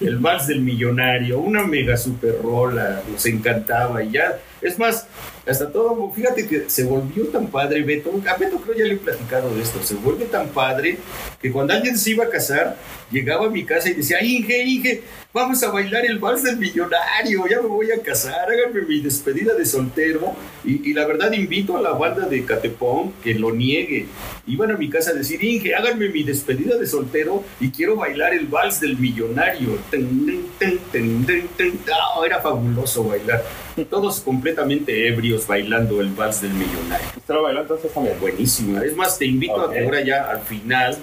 [0.00, 5.08] El vals del millonario, una mega super rola, nos encantaba y ya, es más,
[5.46, 8.96] hasta todo, fíjate que se volvió tan padre, Beto, a Beto creo ya le he
[8.96, 10.98] platicado de esto, se vuelve tan padre
[11.40, 12.76] que cuando alguien se iba a casar,
[13.10, 15.02] llegaba a mi casa y decía, Inge, Inge,
[15.32, 19.54] vamos a bailar el vals del millonario, ya me voy a casar, háganme mi despedida
[19.54, 20.34] de soltero.
[20.64, 24.06] Y, y la verdad invito a la banda de Catepón que lo niegue.
[24.46, 28.32] Iban a mi casa a decir, Inge, háganme mi despedida de soltero y quiero bailar
[28.34, 29.78] el vals del millonario.
[29.90, 31.80] Ten, ten, ten.
[31.92, 33.42] Ah, era fabuloso bailar.
[33.88, 37.06] Todos completamente ebrios bailando el vals del millonario.
[37.16, 38.20] ¿Usted lo bailó entonces también?
[38.20, 38.84] Buenísima.
[38.84, 40.98] Es más, te invito a que ahora ya al final,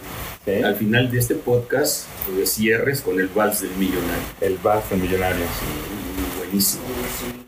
[0.64, 2.06] al final de este podcast,
[2.38, 4.24] eh, cierres con el vals del millonario.
[4.42, 5.46] El Vals del Millonario.
[5.46, 6.84] Sí, buenísimo.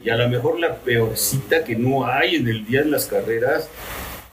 [0.04, 3.70] Y a lo mejor la peorcita que no hay en el día de las carreras,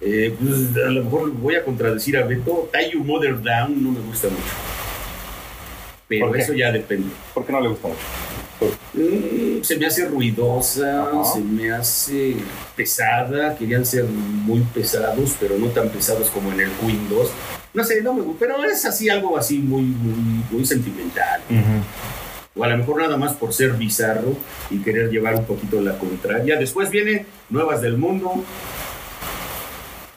[0.00, 3.90] eh, pues a lo mejor voy a contradecir a Beto, Tie Your Mother Down no
[3.90, 4.42] me gusta mucho.
[6.08, 7.10] Pero eso ya depende.
[7.34, 8.00] ¿Por qué no le gusta mucho?
[8.94, 11.24] Mm, se me hace ruidosa, Ajá.
[11.24, 12.36] se me hace
[12.74, 16.70] pesada, querían ser muy pesados, pero no tan pesados como en el
[17.08, 17.30] 2.
[17.74, 21.40] No sé, no me gusta, pero es así algo así muy, muy, muy sentimental.
[22.56, 24.36] O a lo mejor nada más por ser bizarro
[24.70, 26.56] y querer llevar un poquito la contraria.
[26.58, 28.42] Después viene Nuevas del Mundo.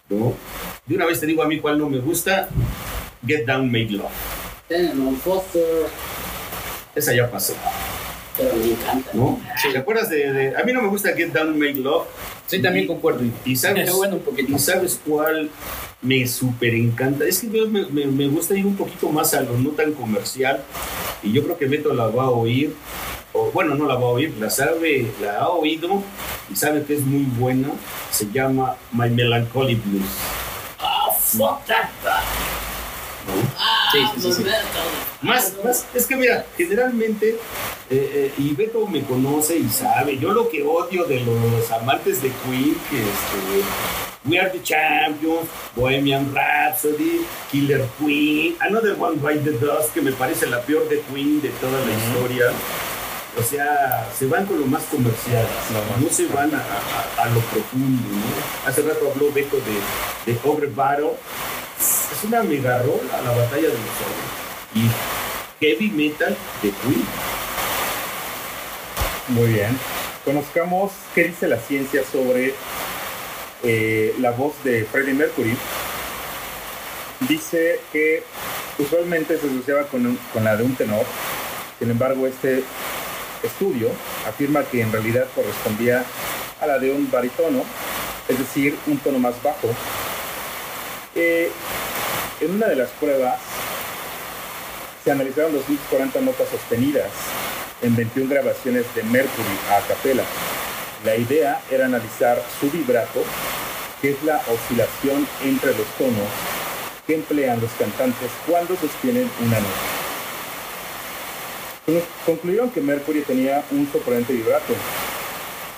[0.10, 0.34] ¿No?
[0.88, 2.50] De una vez te digo a mí cuál no me gusta.
[3.26, 4.10] Get Down, Make Love.
[5.24, 5.62] Foster,
[6.96, 7.54] Esa ya pasó,
[8.42, 9.12] pero me encanta.
[9.14, 9.40] ¿no?
[9.72, 12.08] ¿Te acuerdas de, de- A mí no me gusta Get Down, Make Love.
[12.48, 13.22] Sí, también concuerdo.
[13.46, 14.52] Y sabes, bueno, poquito.
[14.54, 15.50] ¿y sabes cuál
[16.02, 17.26] me súper encanta?
[17.26, 20.62] Es que me, me- me gusta ir un poquito más a lo no tan comercial.
[21.24, 22.76] Y yo creo que Beto la va a oír.
[23.34, 26.04] O, bueno, no la va a oír, la sabe, la ha oído
[26.52, 27.70] y sabe que es muy buena.
[28.10, 30.04] Se llama My Melancholy Blues.
[30.80, 31.88] Ah, fuck that.
[33.92, 34.44] Sí, sí, sí, sí.
[35.22, 37.38] Más, más, es que mira, generalmente, eh,
[37.90, 42.30] eh, y Beto me conoce y sabe, yo lo que odio de los amantes de
[42.46, 49.58] Queen, que este, We Are the Champions, Bohemian Rhapsody, Killer Queen, Another One Bite the
[49.58, 52.46] Dust, que me parece la peor de Queen de toda la historia.
[53.40, 57.26] O sea, se van con lo más comercial, No, no, se van a, a- a
[57.30, 58.02] lo profundo.
[58.10, 58.70] ¿no?
[58.70, 61.12] Hace rato habló Beto de, de Over Battle.
[61.82, 64.76] Es una mega la batalla de los ogros.
[64.76, 64.88] Y
[65.60, 67.06] heavy metal de Queen.
[69.30, 69.76] Muy bien.
[70.24, 72.54] Conozcamos qué dice la ciencia sobre
[73.64, 75.58] eh, la voz de Freddie Mercury.
[77.28, 78.24] Dice que
[78.78, 81.06] usualmente se asociaba con, con la de un tenor.
[81.80, 82.64] Sin embargo, este
[83.42, 83.90] estudio
[84.28, 86.04] afirma que en realidad correspondía
[86.62, 87.64] a la de un barítono,
[88.28, 89.70] es decir, un tono más bajo.
[91.16, 93.36] En una de las pruebas
[95.04, 97.08] se analizaron 240 notas sostenidas
[97.82, 100.24] en 21 grabaciones de Mercury a capela.
[101.04, 103.24] La idea era analizar su vibrato,
[104.02, 106.28] que es la oscilación entre los tonos
[107.08, 109.82] que emplean los cantantes cuando sostienen una nota.
[111.86, 114.74] Con- Concluyeron que Mercury tenía un sorprendente vibrato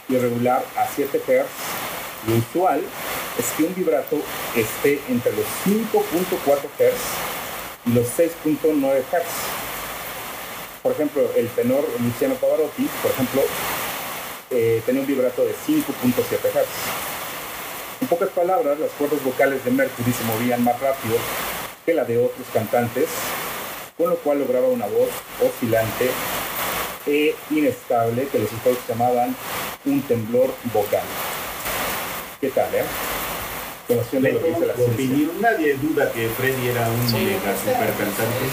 [0.10, 2.28] irregular a 7 Hz.
[2.28, 2.82] Lo usual
[3.38, 4.18] es que un vibrato
[4.56, 6.04] esté entre los 5.4
[6.78, 9.24] Hz y los 6.9 Hz.
[10.82, 13.42] Por ejemplo, el tenor Luciano Pavarotti, por ejemplo,
[14.52, 16.68] eh, tenía un vibrato de 5.7 Hz.
[18.02, 21.16] En pocas palabras, las cuerdas vocales de Mercury se movían más rápido
[21.86, 23.08] que la de otros cantantes,
[23.98, 25.10] con lo cual lograba una voz
[25.42, 26.10] oscilante
[27.08, 29.36] e inestable que los psicólogos llamaban
[29.86, 31.04] un temblor vocal.
[32.44, 32.84] ¿Qué tal, eh?
[33.88, 37.88] conociendo lo que dice la tu opinión, nadie duda que Freddy era un mega super
[37.96, 38.46] cantante.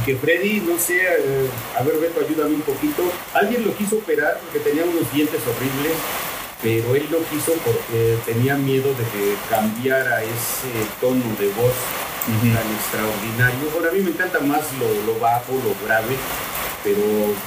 [0.00, 3.02] Y que Freddy, no sé, eh, a ver Beto, ayúdame un poquito.
[3.34, 5.92] Alguien lo quiso operar porque tenía unos dientes horribles,
[6.62, 11.76] pero él lo quiso porque tenía miedo de que cambiara ese tono de voz
[12.24, 13.68] tan extraordinario.
[13.70, 16.16] Bueno, a mí me encanta más lo, lo bajo, lo grave,
[16.82, 17.02] pero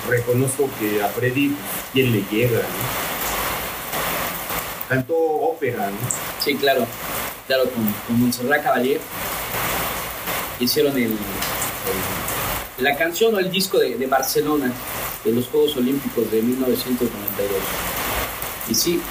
[0.08, 2.60] reconozco que a Freddy, pues, ¿quién le llega?
[2.60, 3.06] ¿no?
[4.90, 5.98] Cantó ópera, ¿no?
[6.44, 6.86] Sí, claro.
[7.48, 9.00] Claro, con, con Montserrat Caballé
[10.60, 14.72] hicieron el, el- la canción o el disco de, de Barcelona
[15.24, 17.58] de los Juegos Olímpicos de 1992.
[18.70, 19.02] Y sí,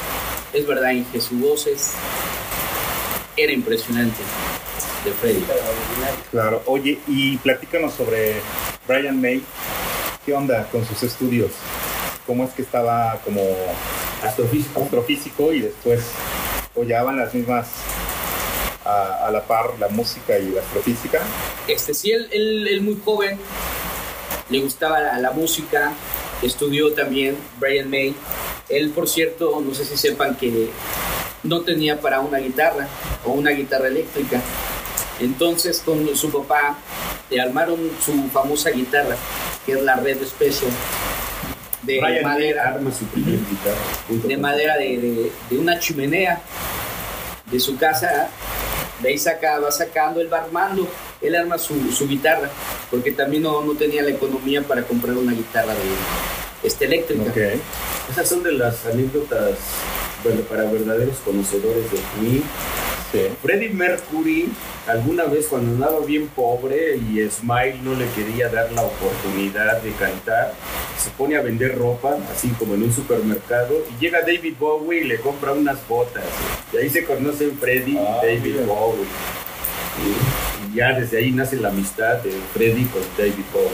[0.53, 1.93] es verdad, Inge, su voz es,
[3.37, 4.21] era impresionante
[5.05, 5.45] de Freddy.
[6.31, 8.41] Claro, oye, y platícanos sobre
[8.87, 9.43] Brian May.
[10.27, 11.51] ¿Qué onda con sus estudios?
[12.27, 13.41] ¿Cómo es que estaba como
[14.23, 15.53] Astrofísico.
[15.53, 16.01] y después
[16.75, 17.69] hollaban las mismas
[18.85, 21.21] a, la par la música y la astrofísica?
[21.67, 23.39] Este, sí, él, muy joven,
[24.51, 25.93] le gustaba la, la música,
[26.43, 28.15] estudió también Brian May.
[28.69, 30.71] Él, por cierto, no sé si sepan que
[31.43, 32.89] no tenía para una guitarra
[33.25, 34.41] o una guitarra eléctrica.
[35.21, 36.77] Entonces, con su papá,
[37.31, 39.17] le armaron su famosa guitarra,
[39.65, 40.71] que es la Red Special,
[41.87, 43.77] de Brian madera arma su primer guitarra.
[44.09, 46.41] junto de madera de, de- de una chimenea
[47.51, 48.29] de su casa.
[49.01, 50.89] De ahí saca, va sacando, él va armando,
[51.21, 52.49] él arma su, su guitarra,
[52.91, 57.23] porque también no, no tenía la economía para comprar una guitarra de, este, eléctrica.
[57.25, 57.37] Ok.
[58.11, 59.59] Esas son de las anécdotas
[60.23, 62.43] bueno, para verdaderos conocedores de Queen.
[63.15, 63.29] Sí.
[63.43, 64.49] Freddie Mercury,
[64.89, 69.93] alguna vez cuando andaba bien pobre y Smile no le quería dar la oportunidad de
[69.93, 70.53] cantar,
[70.99, 75.05] se pone a vender ropa, así como en un supermercado, y llega David Bowie y
[75.05, 76.25] le compra unas botas.
[76.73, 78.67] Y ahí se conocen Freddie Ah, y David mira.
[78.67, 79.05] Bowie.
[80.03, 83.69] Y, y ya desde ahí nace la amistad de Freddie con David Bowie.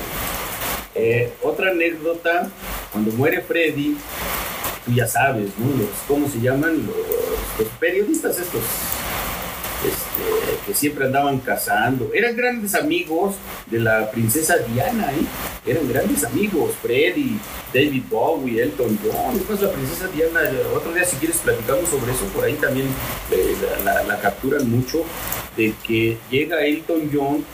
[0.94, 2.50] Eh, otra anécdota,
[2.92, 3.94] cuando muere Freddie,
[4.84, 5.66] tú ya sabes, ¿no?
[5.78, 6.86] Los, ¿Cómo se llaman?
[6.86, 6.96] Los,
[7.58, 8.60] los periodistas estos,
[9.84, 12.10] este, que siempre andaban cazando.
[12.14, 13.34] Eran grandes amigos
[13.66, 15.70] de la princesa Diana, ¿eh?
[15.70, 16.74] Eran grandes amigos.
[16.82, 17.38] Freddy,
[17.72, 19.34] David Bowie, Elton John.
[19.34, 20.40] Después la princesa Diana,
[20.74, 22.86] otro día si quieres platicamos sobre eso, por ahí también
[23.30, 25.02] eh, la, capturan mucho,
[25.56, 27.44] de que llega Elton John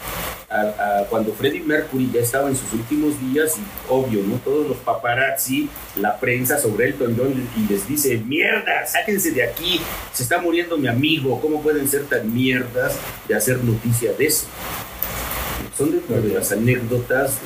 [0.48, 4.36] a- a cuando Freddie Mercury ya estaba en sus últimos días y obvio, ¿no?
[4.36, 9.80] Todos los paparazzi, la prensa sobre Elton John y les dice, mierda, sáquense de aquí,
[10.12, 14.46] se está muriendo mi amigo, ¿cómo pueden ser tan mierdas de hacer noticia de eso?
[15.76, 17.38] Son de las anécdotas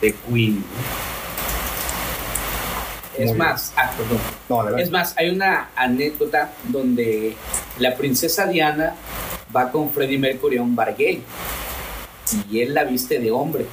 [0.00, 0.56] de, de Queen.
[3.18, 3.24] ¿no?
[3.24, 4.18] Es más, ah, perdón.
[4.72, 4.78] No.
[4.78, 7.34] Es más, hay una anécdota donde
[7.78, 8.94] la princesa Diana
[9.54, 11.22] va con Freddie Mercury a un bar gay
[12.50, 13.66] y él la viste de hombre.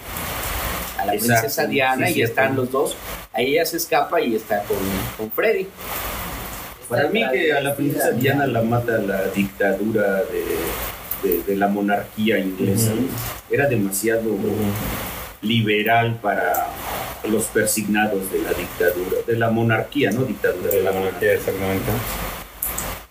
[0.97, 2.31] A la Exacto, princesa Diana sí, y cierto.
[2.31, 2.95] están los dos.
[3.33, 4.77] Ahí ella se escapa y está con,
[5.17, 5.67] con Freddie.
[6.87, 11.67] Para mí que a la princesa Diana la mata la dictadura de, de- de la
[11.67, 12.91] monarquía inglesa.
[13.49, 14.23] Era demasiado
[15.41, 16.67] liberal para
[17.29, 21.89] los persignados de la dictadura, de la monarquía, no dictadura, De la monarquía, exactamente.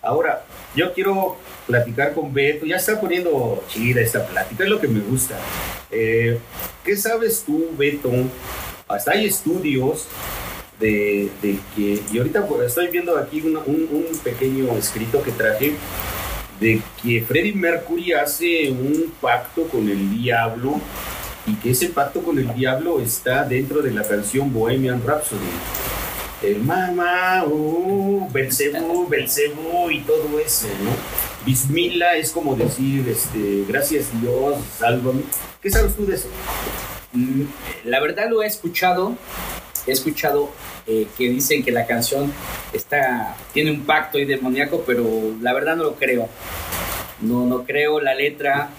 [0.01, 0.43] Ahora,
[0.75, 4.99] yo quiero platicar con Beto, ya está poniendo chida esta plática, es lo que me
[4.99, 5.37] gusta.
[5.91, 6.39] Eh,
[6.83, 8.11] ¿Qué sabes tú, Beto?
[8.87, 10.07] Hasta hay estudios
[10.79, 11.29] de,
[11.75, 15.73] que, y ahorita pues, estoy viendo aquí un pequeño escrito que traje,
[16.59, 20.79] de que Freddie Mercury hace un pacto con el diablo
[21.45, 25.41] y que ese pacto con el diablo está dentro de la canción Bohemian Rhapsody.
[26.41, 31.32] El mamá, uh, Belcebú, Belcebú y todo eso, ¿no?
[31.45, 35.23] Bismillah es como decir, este, gracias Dios, sálvame.
[35.61, 36.27] ¿Qué sabes tú de eso?
[37.11, 37.43] Mm,
[37.85, 39.15] La verdad lo he escuchado.
[39.85, 40.49] He escuchado
[40.87, 42.31] eh, que dicen que la canción
[42.71, 45.05] está, tiene un pacto ahí demoníaco, pero
[45.41, 46.29] la verdad no lo creo.
[47.21, 48.69] No, no creo la letra.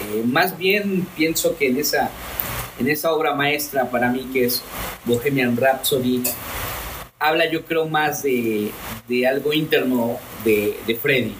[0.00, 2.10] Eh, más bien pienso que en esa,
[2.80, 4.62] en esa obra maestra para mí que es
[5.04, 6.24] Bohemian Rhapsody,
[7.20, 8.72] habla yo creo más de,
[9.08, 11.34] de algo interno de, de Freddy.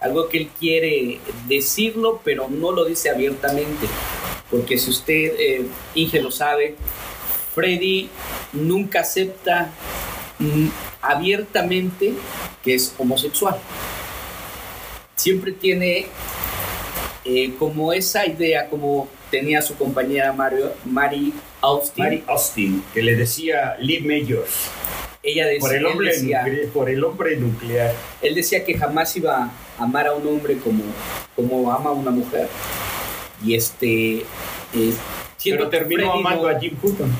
[0.00, 1.18] Algo que él quiere
[1.48, 3.86] decirlo, pero no lo dice abiertamente.
[4.50, 6.76] Porque si usted, eh, Inge lo sabe,
[7.54, 8.08] Freddy
[8.52, 9.70] nunca acepta
[10.38, 10.68] mm,
[11.02, 12.14] abiertamente
[12.62, 13.56] que es homosexual.
[15.16, 16.06] Siempre tiene
[17.24, 22.04] eh, como esa idea, como tenía su compañera Mario, Mary Austin.
[22.04, 24.70] Mary Austin, que le decía Lee Majors.
[25.22, 27.94] ella decía, por, el hombre decía, nuclear, por el hombre nuclear.
[28.22, 30.82] Él decía que jamás iba amar a un hombre como,
[31.36, 32.48] como ama a una mujer.
[33.44, 34.18] Y este.
[34.74, 34.94] Eh,
[35.44, 37.10] Pero terminó Freddy amando no- a Jim Hutton.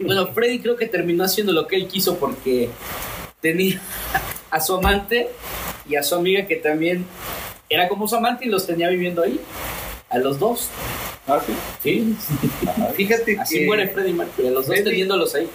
[0.00, 2.68] Bueno, Freddy creo que terminó haciendo lo que él quiso porque
[3.40, 3.80] tenía
[4.50, 5.30] a su amante
[5.88, 7.06] y a su amiga que también
[7.70, 9.40] era como su amante y los tenía viviendo ahí.
[10.10, 10.68] A los dos.
[11.26, 11.54] Ah, sí.
[11.82, 12.16] Sí.
[12.96, 15.48] Fíjate Así que muere Freddy Mercury, a los dos teniéndolos ahí.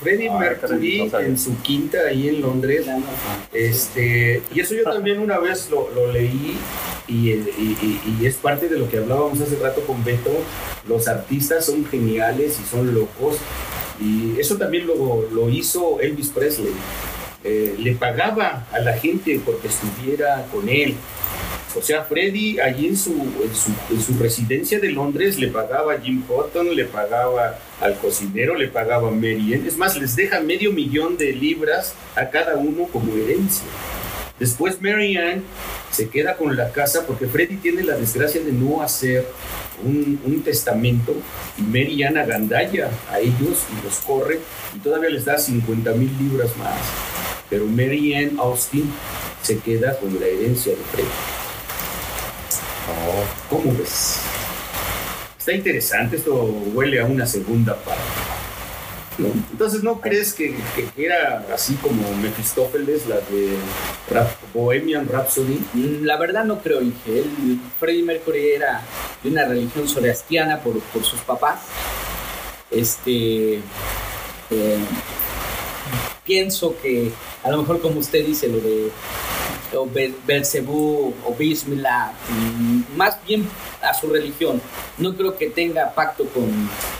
[0.00, 2.86] Freddie Ah, Mercury no en su quinta ahí en Londres
[3.52, 6.56] Este, y eso yo también una vez lo, lo leí
[7.08, 10.30] y, y- y- y es parte de lo que hablábamos hace rato con Beto.
[10.86, 13.36] Los artistas son geniales y son locos.
[14.00, 16.72] Y eso también lo, lo hizo Elvis Presley.
[17.44, 20.94] Eh, le pagaba a la gente porque estuviera con él.
[21.76, 25.94] O sea, Freddy allí en su, en su, en su residencia de Londres le pagaba
[25.94, 29.52] a Jim Hutton, le pagaba al cocinero, le pagaba a Mary.
[29.66, 33.66] Es más, les deja medio millón de libras a cada uno como herencia.
[34.38, 35.42] Después Mary Ann
[35.90, 39.26] se queda con la casa porque Freddy tiene la desgracia de no hacer
[39.84, 41.14] un, un testamento
[41.58, 44.38] y Mary Ann agandalla a ellos y los corre
[44.76, 46.78] y todavía les da 50 mil libras más.
[47.50, 48.90] Pero Mary Ann Austin
[49.42, 51.37] se queda con la herencia de Freddy.
[53.50, 54.20] ¿Cómo ves?
[55.38, 56.34] Está interesante, esto
[56.74, 58.02] huele a una segunda parte.
[59.18, 59.28] ¿no?
[59.50, 63.56] Entonces, ¿no crees que, que- era así como Mephistófeles, la de
[64.10, 65.58] Rap- Bohemian Rhapsody?
[66.02, 67.24] La verdad no creo, Inge.
[67.80, 68.80] Freddie Mercury era
[69.22, 71.60] de una religión zoroastriana por, por sus papás.
[72.70, 73.54] Este.
[74.50, 74.78] eh,
[76.24, 77.10] pienso que
[77.42, 78.90] a lo mejor como usted dice, lo de
[79.74, 83.46] o Be- Belcebú o Bismillah, mm, más bien
[83.82, 84.60] a su religión.
[84.98, 86.50] No creo que tenga pacto con,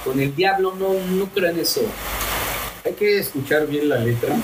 [0.05, 1.83] con el diablo, no, no creo en eso.
[2.85, 4.35] Hay que escuchar bien la letra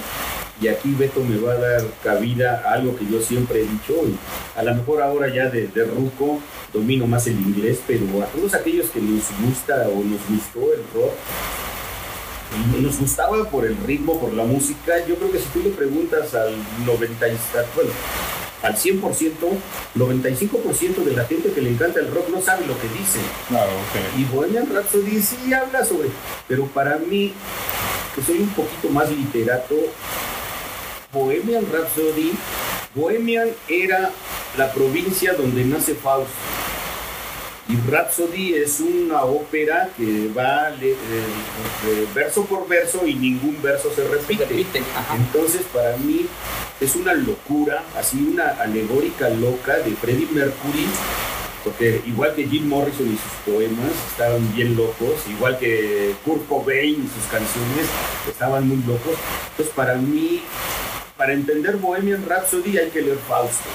[0.60, 3.94] y aquí Beto me va a dar cabida a algo que yo siempre he dicho
[4.56, 6.38] a lo mejor ahora ya de, de ruco
[6.72, 10.80] domino más el inglés, pero a todos aquellos que nos gusta o nos gustó el
[10.94, 11.12] rock,
[12.80, 16.34] nos gustaba por el ritmo, por la música, yo creo que si tú le preguntas
[16.34, 16.54] al
[16.86, 17.36] 90, y-
[17.74, 17.90] bueno,
[18.62, 19.48] al 100%,
[19.94, 23.18] 95% de la gente que le encanta el rock no sabe lo que dice.
[23.48, 23.70] Claro.
[24.16, 26.08] Y Bohemian Rhapsody sí habla sobre,
[26.48, 27.32] pero para mí,
[28.14, 29.74] que soy un poquito más literato,
[31.12, 32.32] Bohemian Rhapsody,
[32.94, 34.10] Bohemian era
[34.56, 36.32] la provincia donde nace Fausto.
[37.66, 40.96] Y Rhapsody es una ópera que va le- eh,
[41.86, 44.44] eh, verso por verso y ningún verso se repite.
[44.44, 44.82] Repite.
[45.16, 46.26] Entonces, para mí
[46.80, 50.86] es una locura, así una alegórica loca de Freddie Mercury,
[51.64, 56.92] porque igual que Jim Morrison y sus poemas estaban bien locos, igual que Kurt Cobain
[57.02, 57.86] y sus canciones
[58.28, 59.14] estaban muy locos.
[59.52, 60.42] Entonces, para mí,
[61.16, 63.70] para entender Bohemian Rhapsody hay que leer Fausto,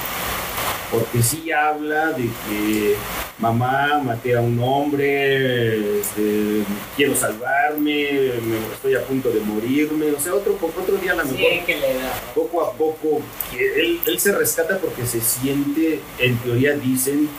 [0.91, 2.95] porque sí habla de que
[3.39, 6.63] mamá maté a un hombre, este,
[6.97, 11.23] quiero salvarme, me- estoy a punto de morirme, o sea, otro, otro día a lo
[11.25, 12.13] mejor que le da.
[12.35, 13.21] poco a poco
[13.57, 17.29] él, él se rescata porque se siente, en teoría dicen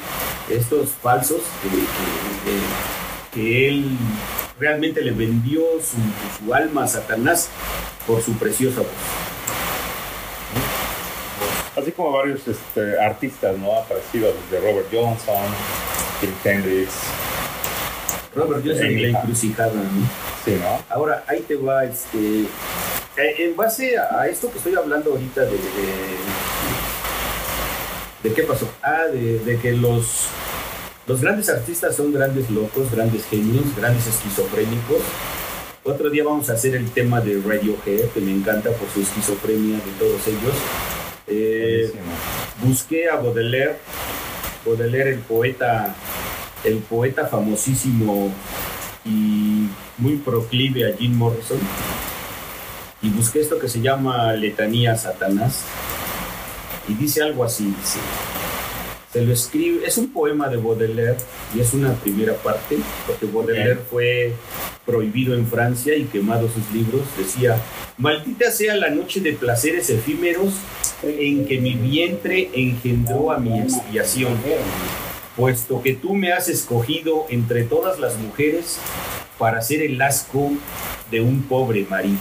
[0.49, 1.69] estos falsos, que,
[2.51, 3.85] que- que él
[4.59, 7.49] realmente le vendió su, su alma a Satanás
[8.07, 8.89] por su preciosa voz.
[11.81, 13.75] Así como varios este, artistas, ¿no?
[13.79, 15.37] Aparecidos desde Robert Johnson,
[16.21, 16.91] Jimi Hendrix.
[18.35, 20.09] Robert Johnson y la encrucijada, ¿no?
[20.45, 20.83] Sí, ¿no?
[20.89, 22.43] Ahora, ahí te va, este.
[23.17, 25.51] eh, En base a a esto que estoy hablando ahorita de.
[25.53, 25.59] ¿De,
[28.29, 28.69] de qué pasó?
[28.83, 30.27] Ah, de, de que los.
[31.07, 35.01] Los grandes artistas son grandes locos, grandes genios, grandes esquizofrénicos.
[35.83, 39.77] Otro día vamos a hacer el tema de Radiohead, que me encanta por su esquizofrenia
[39.77, 40.55] de todos ellos.
[41.33, 41.93] Eh,
[42.61, 43.79] busqué a Baudelaire,
[44.67, 45.95] Baudelaire el poeta,
[46.65, 48.33] el poeta famosísimo
[49.05, 51.59] y muy proclive a Jim Morrison,
[53.01, 55.65] y busqué esto que se llama Letanía Satanás,
[56.89, 58.01] y dice algo así, dice,
[59.13, 61.17] se lo escribe, es un poema de Baudelaire
[61.55, 64.35] y es una primera parte, porque Baudelaire fue
[64.87, 67.57] prohibido en Francia y quemado sus libros, decía,
[67.99, 70.55] maldita sea la noche de placeres efímeros
[71.03, 74.39] en que mi vientre engendró a mi expiación,
[75.37, 78.79] puesto que tú me has escogido entre todas las mujeres
[79.39, 80.53] para ser el asco
[81.11, 82.19] de un pobre marido.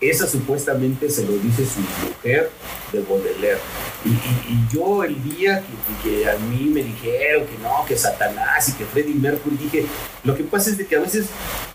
[0.00, 2.50] Esa supuestamente se lo dice su mujer
[2.92, 3.58] de Baudelaire.
[4.04, 5.62] Y, yo el día
[6.02, 9.84] que, que a mí me dijeron que no, que Satanás y que Freddie Mercury, dije,
[10.24, 11.26] lo que pasa es de que a veces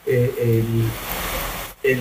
[0.08, 0.64] eh,
[1.84, 2.00] el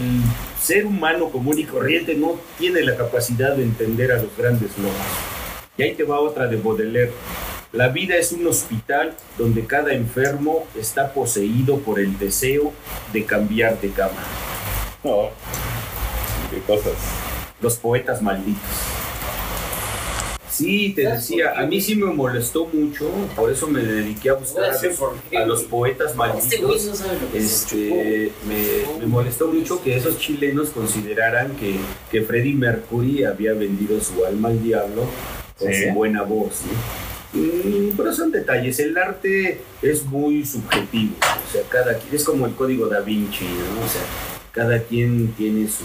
[0.60, 4.94] ser humano común y corriente no tiene la capacidad de entender a los grandes logros.
[5.76, 7.12] Y ahí te va otra de Baudelaire.
[7.72, 12.72] La vida es un hospital donde cada enfermo está poseído por el deseo
[13.12, 14.22] de cambiar de cama.
[15.02, 15.30] No.
[16.54, 16.92] Qué cosas.
[17.60, 18.60] Los poetas malditos.
[20.50, 24.66] Sí, te decía, a mí sí me molestó mucho, por eso me dediqué a buscar
[24.70, 24.84] a los,
[25.36, 26.92] a los poetas malditos.
[27.34, 31.74] Este, me, me molestó mucho que esos chilenos consideraran que,
[32.08, 35.06] que Freddie Mercury había vendido su alma al diablo
[35.58, 35.88] con Sí.
[35.88, 36.60] su buena voz.
[37.32, 37.40] ¿no?
[37.96, 42.54] Pero son detalles, el arte es muy subjetivo, o sea, cada quien, es como el
[42.54, 43.84] código da Vinci, ¿no?
[43.84, 44.02] O sea,
[44.52, 45.82] cada quien tiene su,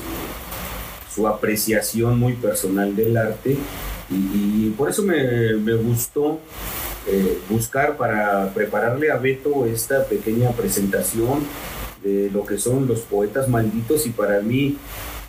[1.13, 3.57] su apreciación muy personal del arte.
[4.09, 6.39] Y, por eso me, me gustó
[7.07, 11.39] eh, buscar para prepararle a Beto esta pequeña presentación
[12.03, 14.05] de lo que son los poetas malditos.
[14.07, 14.77] Y para mí,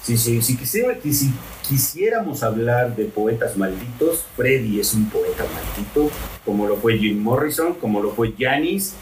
[0.03, 1.31] si, si, si quisiera, si
[1.69, 6.11] quisiéramos hablar de poetas malditos, Freddy es un poeta maldito,
[6.45, 8.95] como lo fue Jim Morrison, como lo fue Janis,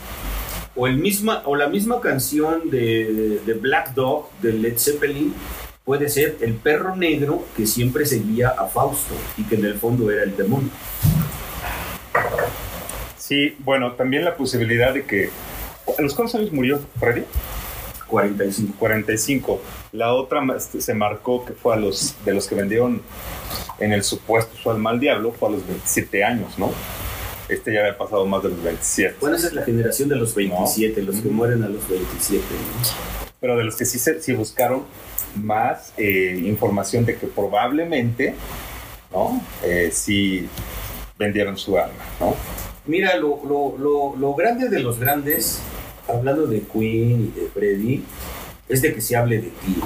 [0.74, 5.32] o, o la misma canción de, de Black Dog de Led Zeppelin
[5.88, 10.10] puede ser el perro negro que siempre seguía a Fausto y que en el fondo
[10.10, 10.68] era el demonio.
[13.16, 15.30] Sí, bueno, también la posibilidad de que.
[15.98, 17.22] ¿A los cuántos años murió Freddy?
[18.06, 18.74] 45.
[18.78, 19.62] 45.
[19.92, 23.00] La otra este, se marcó que fue a los de los que vendieron
[23.78, 26.70] en el supuesto su alma al diablo, fue a los 27 años, ¿no?
[27.48, 29.16] Este ya había pasado más de los 27.
[29.22, 31.32] Bueno, esa es la generación de los 27, los que Ujú.
[31.34, 32.44] mueren a los 27.
[32.44, 33.28] ¿no?
[33.40, 34.82] Pero de los que sí, se, sí buscaron
[35.36, 38.34] más eh, información de que probablemente,
[39.12, 39.40] ¿no?
[39.64, 40.46] Eh, sí
[41.18, 42.34] vendieron su alma, ¿no?
[42.86, 45.60] Mira, lo, lo, lo, lo grande de los grandes,
[46.08, 48.04] hablando de Queen y de Freddy,
[48.68, 49.76] es de que se hable de ti.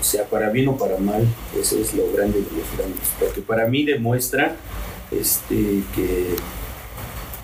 [0.00, 1.26] O sea, para bien o para mal,
[1.58, 3.08] eso es lo grande de los grandes.
[3.18, 4.56] Porque para mí demuestra
[5.10, 6.36] este, que,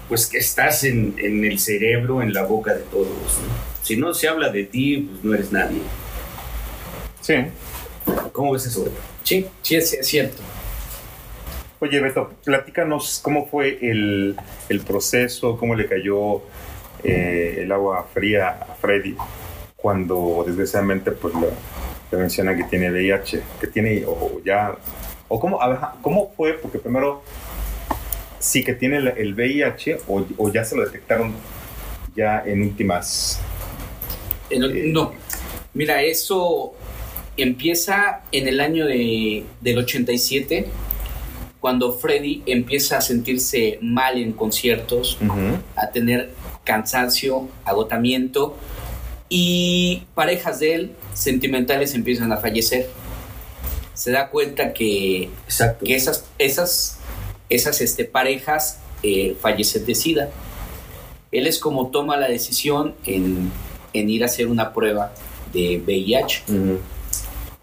[0.09, 3.39] pues que estás en, en el cerebro, en la boca de todos.
[3.83, 5.81] Si no se habla de ti, pues no eres nadie.
[7.25, 7.37] Sí.
[8.33, 8.87] ¿Cómo ves eso?
[9.23, 10.43] Sí, sí, es, es cierto.
[11.81, 14.37] Oye, Beto, platícanos cómo fue el,
[14.69, 16.43] el proceso, cómo le cayó
[17.03, 19.17] eh, el agua fría a Freddy
[19.75, 21.49] cuando desgraciadamente pues le,
[22.13, 24.77] le menciona que tiene VIH, que tiene o ya
[25.29, 27.23] o cómo, a cómo fue porque primero
[28.39, 31.33] sí que tiene el, el VIH o, o ya se lo detectaron
[32.15, 33.41] ya en últimas
[34.51, 34.83] En Eh.
[34.93, 35.15] no,
[35.73, 36.75] mira, eso
[37.37, 40.67] empieza en el año de, del 87,
[41.61, 45.19] cuando Freddy empieza a sentirse mal en conciertos,
[45.77, 46.33] a tener
[46.65, 48.57] cansancio, agotamiento,
[49.29, 52.89] y parejas de él sentimentales empiezan a fallecer.
[53.95, 55.31] Se da cuenta que,
[55.85, 56.99] que esas, esas,
[57.49, 60.31] esas este, parejas eh, fallecen de SIDA.
[61.33, 63.51] Él es como toma la decisión en,
[63.93, 65.15] en ir a hacer una prueba
[65.53, 66.43] de VIH.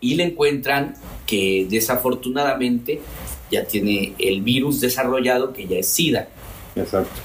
[0.01, 0.95] Y le encuentran
[1.25, 2.99] que desafortunadamente
[3.51, 6.27] ya tiene el virus desarrollado que ya es SIDA.
[6.75, 7.19] exacto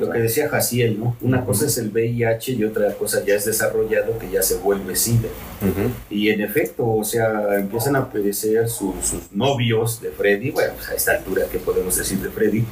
[0.00, 1.16] Lo que decía Jaciel, ¿no?
[1.20, 4.94] Una cosa es el VIH y otra cosa ya es desarrollado que ya se vuelve
[4.94, 5.28] SIDA.
[5.62, 5.90] Ujú.
[6.10, 10.88] Y en efecto, o sea, empiezan a aparecer su- sus novios de Freddy, bueno, pues
[10.90, 12.64] a esta altura, ¿qué podemos decir de Freddy?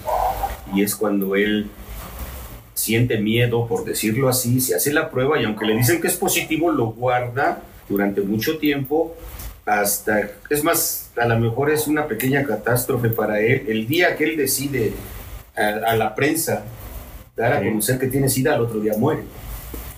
[0.74, 1.66] Y es cuando él
[2.74, 6.14] siente miedo, por decirlo así, se hace la prueba y aunque le dicen que es
[6.16, 9.14] positivo, lo guarda durante mucho tiempo
[9.64, 13.64] hasta, es más, a lo mejor es una pequeña catástrofe para él.
[13.68, 14.92] El día que él decide
[15.56, 16.64] a, a la prensa
[17.36, 17.68] dar a Sí.
[17.68, 19.22] conocer que tiene SIDA, al otro día muere.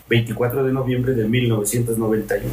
[0.09, 2.51] 24 de noviembre de 1991.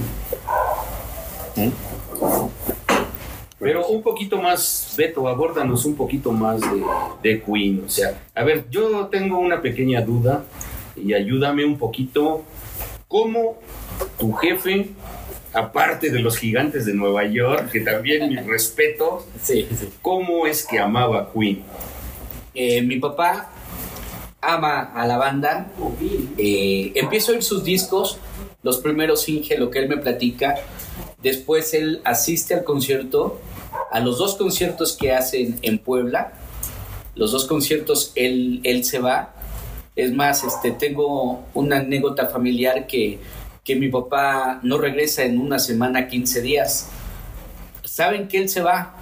[3.60, 6.84] Pero un poquito más, Beto, abórdanos un poquito más de,
[7.22, 7.84] de Queen.
[7.86, 10.44] O sea, a ver, yo tengo una pequeña duda
[10.96, 12.44] y ayúdame un poquito.
[13.08, 13.58] ¿Cómo
[14.18, 14.90] tu jefe,
[15.54, 19.90] aparte de los gigantes de Nueva York, que también mis respetos, Sí, sí.
[20.02, 21.64] cómo es que amaba Queen?
[22.54, 23.50] Eh, mi papá
[24.42, 25.72] ama a la banda.
[26.38, 28.18] Eh, empiezo a oír sus discos,
[28.64, 30.56] los primeros finge lo que él me platica.
[31.24, 33.40] Después él asiste al concierto,
[33.92, 36.34] a los dos conciertos que hacen en Puebla.
[37.16, 39.34] Los dos conciertos él, él se va.
[39.96, 43.20] Es más, este, tengo una anécdota familiar que,
[43.72, 46.90] que mi papá no regresa en una semana, 15 días.
[47.86, 48.96] Saben que él se va,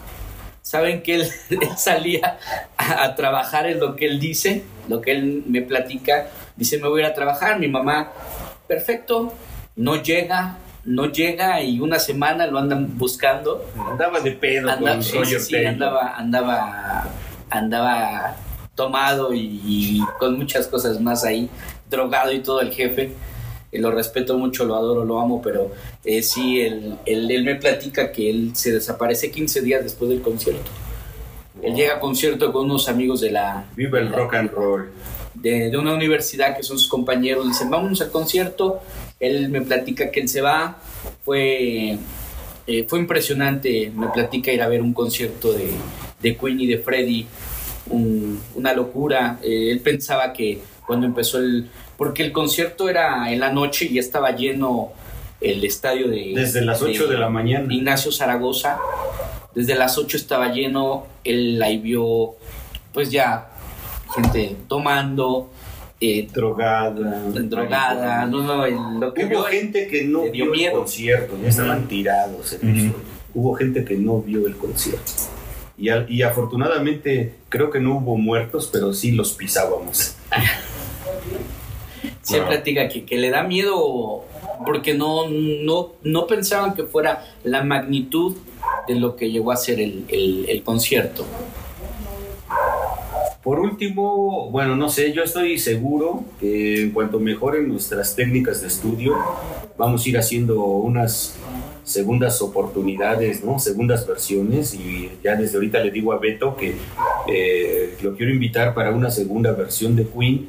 [0.61, 2.37] saben que él, él salía
[2.77, 6.27] a, a trabajar en lo que él dice, lo que él me platica.
[6.55, 7.57] Dice, me voy a ir a trabajar.
[7.57, 8.11] Mi mamá,
[8.67, 9.33] perfecto,
[9.75, 13.65] no llega, no llega y una semana lo andan buscando.
[13.89, 17.07] Andaba de pedo andaba, con andaba, andaba,
[17.49, 18.35] andaba
[18.75, 21.49] tomado y, con muchas cosas más ahí,
[21.89, 23.15] drogado y todo el jefe.
[23.71, 25.71] Lo respeto mucho, lo adoro, lo amo, pero
[26.03, 30.71] eh, sí, él, él, me platica que él se desaparece 15 días después del concierto.
[31.61, 33.65] Él llega a concierto con unos amigos de la...
[33.75, 34.89] Vive el rock and roll.
[35.33, 38.79] De, de, una universidad que son sus compañeros, dicen, vámonos al concierto.
[39.19, 40.77] Él me platica que él se va.
[41.23, 41.97] Fue,
[42.65, 45.71] eh, fue impresionante, me platica ir a ver un concierto de,
[46.21, 47.25] de Queen y de Freddie.
[47.89, 49.39] una locura.
[49.43, 51.69] Eh, él pensaba que cuando empezó el...
[51.99, 54.93] Porque el concierto era en la noche y estaba lleno
[55.41, 56.31] el estadio de...
[56.33, 57.71] Desde las 8 de, la mañana.
[57.73, 58.79] Ignacio Zaragoza.
[59.53, 62.35] Desde las 8 estaba lleno, él ahí vio
[62.93, 63.49] pues ya
[64.15, 65.51] gente tomando,
[65.99, 71.49] eh, drogada, drogada, no, no, lo que Hubo gente que no vio el concierto, ya
[71.49, 72.57] estaban tirados
[73.33, 75.11] Hubo gente que no vio el concierto.
[75.77, 80.15] Y, y, afortunadamente creo que no hubo muertos, pero sí los pisábamos.
[82.29, 84.23] Se platica que, que, le da miedo
[84.65, 88.35] porque no, no, no pensaban que fuera la magnitud
[88.87, 91.25] de lo que llegó a ser el, el concierto.
[93.43, 98.67] Por último, bueno, no sé, yo estoy seguro que en cuanto mejoren nuestras técnicas de
[98.67, 99.15] estudio,
[99.77, 101.35] vamos a ir haciendo unas
[101.85, 103.57] segundas oportunidades, ¿no?
[103.57, 106.75] Segundas versiones y ya desde ahorita le digo a Beto que
[107.27, 110.47] eh, lo quiero invitar para una segunda versión de Queen.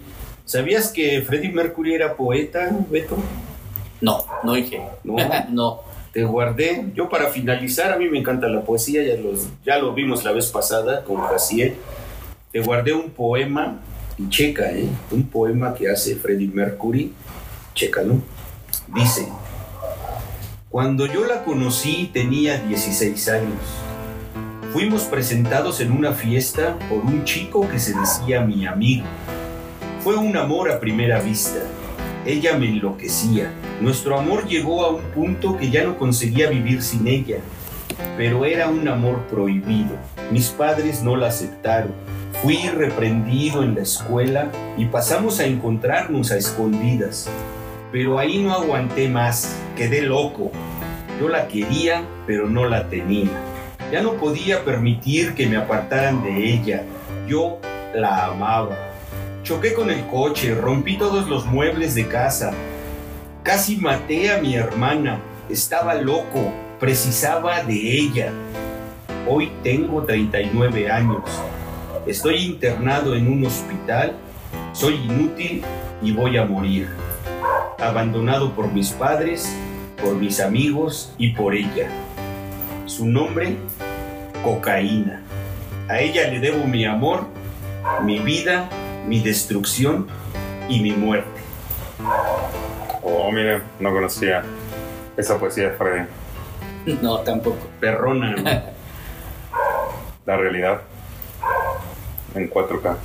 [0.50, 3.16] ¿Sabías que Freddie Mercury era poeta, Beto?
[4.00, 4.82] No, no dije.
[5.04, 5.16] No.
[5.50, 5.80] no.
[6.12, 6.86] Te guardé.
[6.94, 10.32] Yo para finalizar, a mí me encanta la poesía, ya, los, ya lo vimos la
[10.32, 11.76] vez pasada con Jaciel
[12.52, 13.78] te guardé un poema,
[14.18, 14.88] y checa, ¿eh?
[15.12, 17.12] un poema que hace Freddie Mercury,
[17.74, 18.20] chécalo.
[18.92, 19.28] Dice,
[20.68, 23.60] cuando yo la conocí tenía 16 años.
[24.72, 29.04] Fuimos presentados en una fiesta por un chico que se decía mi amigo.
[30.02, 31.60] Fue un amor a primera vista.
[32.26, 33.52] Ella me enloquecía.
[33.80, 37.38] Nuestro amor llegó a un punto que ya no conseguía vivir sin ella.
[38.16, 39.96] Pero era un amor prohibido.
[40.30, 41.92] Mis padres no la aceptaron
[42.42, 47.28] Fui reprendido en la escuela y pasamos a encontrarnos a escondidas.
[47.92, 50.50] Pero ahí no aguanté más, quedé loco.
[51.20, 53.28] Yo la quería, pero no la tenía.
[53.92, 56.84] Ya no podía permitir que me apartaran de ella.
[57.28, 57.58] Yo
[57.94, 58.89] la amaba.
[59.42, 62.52] Choqué con el coche, rompí todos los muebles de casa.
[63.42, 65.18] Casi maté a mi hermana.
[65.48, 68.32] Estaba loco, precisaba de ella.
[69.26, 71.22] Hoy tengo 39 años.
[72.06, 74.14] Estoy internado en un hospital,
[74.72, 75.62] soy inútil
[76.02, 76.88] y voy a morir.
[77.78, 79.56] Abandonado por mis padres,
[80.02, 81.88] por mis amigos y por ella.
[82.84, 83.56] Su nombre,
[84.44, 85.22] cocaína.
[85.88, 87.26] A ella le debo mi amor,
[88.04, 88.68] mi vida,
[89.06, 90.06] mi destrucción
[90.68, 91.40] y mi muerte.
[93.02, 94.42] Oh, mira, no conocía
[95.16, 96.06] esa poesía de Freddy.
[97.02, 97.58] No, tampoco.
[97.80, 98.34] Perrona.
[100.26, 100.82] La realidad
[102.34, 102.96] en 4K?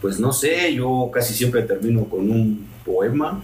[0.00, 3.42] Pues no sé, yo casi siempre termino con un poema.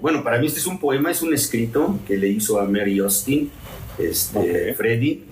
[0.00, 2.98] bueno, para mí este es un poema, es un escrito que le hizo a Mary
[2.98, 3.50] Austin,
[3.98, 5.24] este, Freddy,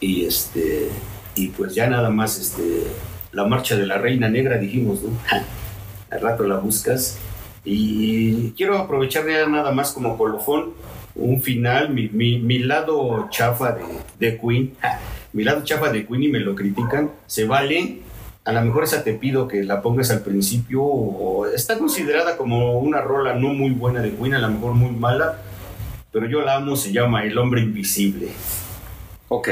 [0.00, 0.88] y este,
[1.34, 2.84] y pues ya nada más, este,
[3.32, 5.10] la marcha de la Reina Negra, dijimos, ¿no?
[6.10, 7.18] Al rato la buscas.
[7.64, 10.72] Y quiero aprovechar ya nada más como colofón
[11.14, 13.76] un final, mi, lado chafa
[14.18, 14.74] de, Queen
[15.32, 18.00] mi lado chafa de Queenie me lo critican, se vale.
[18.44, 21.46] A lo mejor esa te pido que la pongas al principio.
[21.54, 25.38] Está considerada como una rola no muy buena de Queen, a lo mejor muy mala.
[26.10, 28.28] Pero yo la amo, se llama El Hombre Invisible.
[29.28, 29.48] Ok.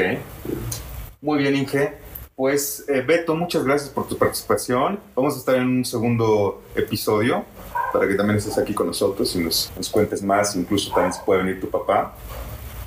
[1.21, 1.98] Muy bien, Inge.
[2.39, 4.97] Pues eh, Beto, muchas gracias por tu participación.
[5.13, 7.43] Vamos a estar en un segundo episodio
[7.91, 10.55] para que también estés aquí con nosotros y nos, nos cuentes más.
[10.55, 12.15] Incluso también se puede venir tu papá.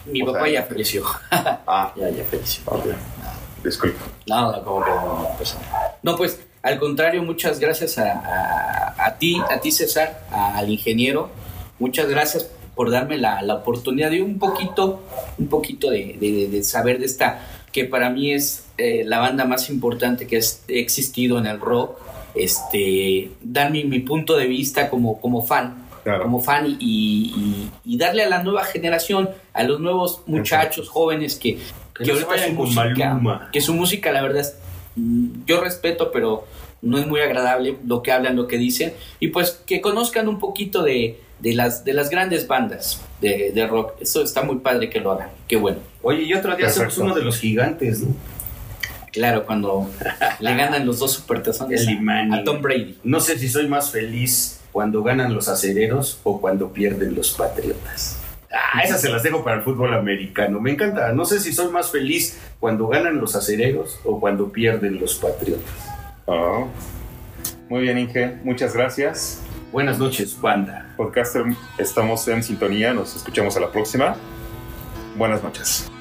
[0.07, 1.05] Mi papá ya falleció.
[1.31, 2.63] ah, ya, ya falleció.
[3.63, 4.01] Disculpa.
[4.27, 5.57] No, no, como que no, pues,
[6.03, 11.29] no, pues al contrario, muchas gracias a, a, ti, a ti César, al ingeniero.
[11.79, 15.03] Muchas gracias por darme la, la oportunidad de un poquito,
[15.37, 19.45] un poquito de, de, de, saber de esta, que para mí es eh, la banda
[19.45, 21.99] más importante que ha existido en el rock.
[22.35, 28.29] Este, dar mi, mi punto de vista como, como fan como fan y, darle a
[28.29, 31.59] la nueva generación, a los nuevos muchachos jóvenes que,
[31.95, 34.57] que, ahorita su música, que su música la verdad es,
[34.97, 36.45] mm, yo respeto, pero
[36.81, 40.41] no es muy agradable lo que hablan, lo que dicen, y pues que conozcan un
[40.41, 43.95] poquito de, de las, de las grandes bandas de, de, rock.
[44.01, 45.79] Eso está muy padre que lo hagan, qué bueno.
[46.03, 48.15] Oye, y otro día hacemos uno de los gigantes, ¿no?
[49.13, 49.91] Claro, cuando
[50.41, 52.99] le ganan los dos supertazones a, a Tom Brady.
[53.05, 58.19] No sé si soy más feliz cuando ganan los acereros o cuando pierden los patriotas.
[58.51, 60.61] Ah, esas se las dejo para el fútbol americano.
[60.61, 61.13] Me encanta.
[61.13, 65.73] No sé si soy más feliz cuando ganan los acereros o cuando pierden los patriotas.
[66.27, 66.69] Oh.
[67.69, 68.39] Muy bien, Inge.
[68.45, 69.41] Muchas gracias.
[69.73, 70.93] Buenas noches, banda.
[70.97, 71.45] Podcaster,
[71.79, 72.93] estamos en sintonía.
[72.93, 74.17] Nos escuchamos a la próxima.
[75.17, 75.92] Buenas noches.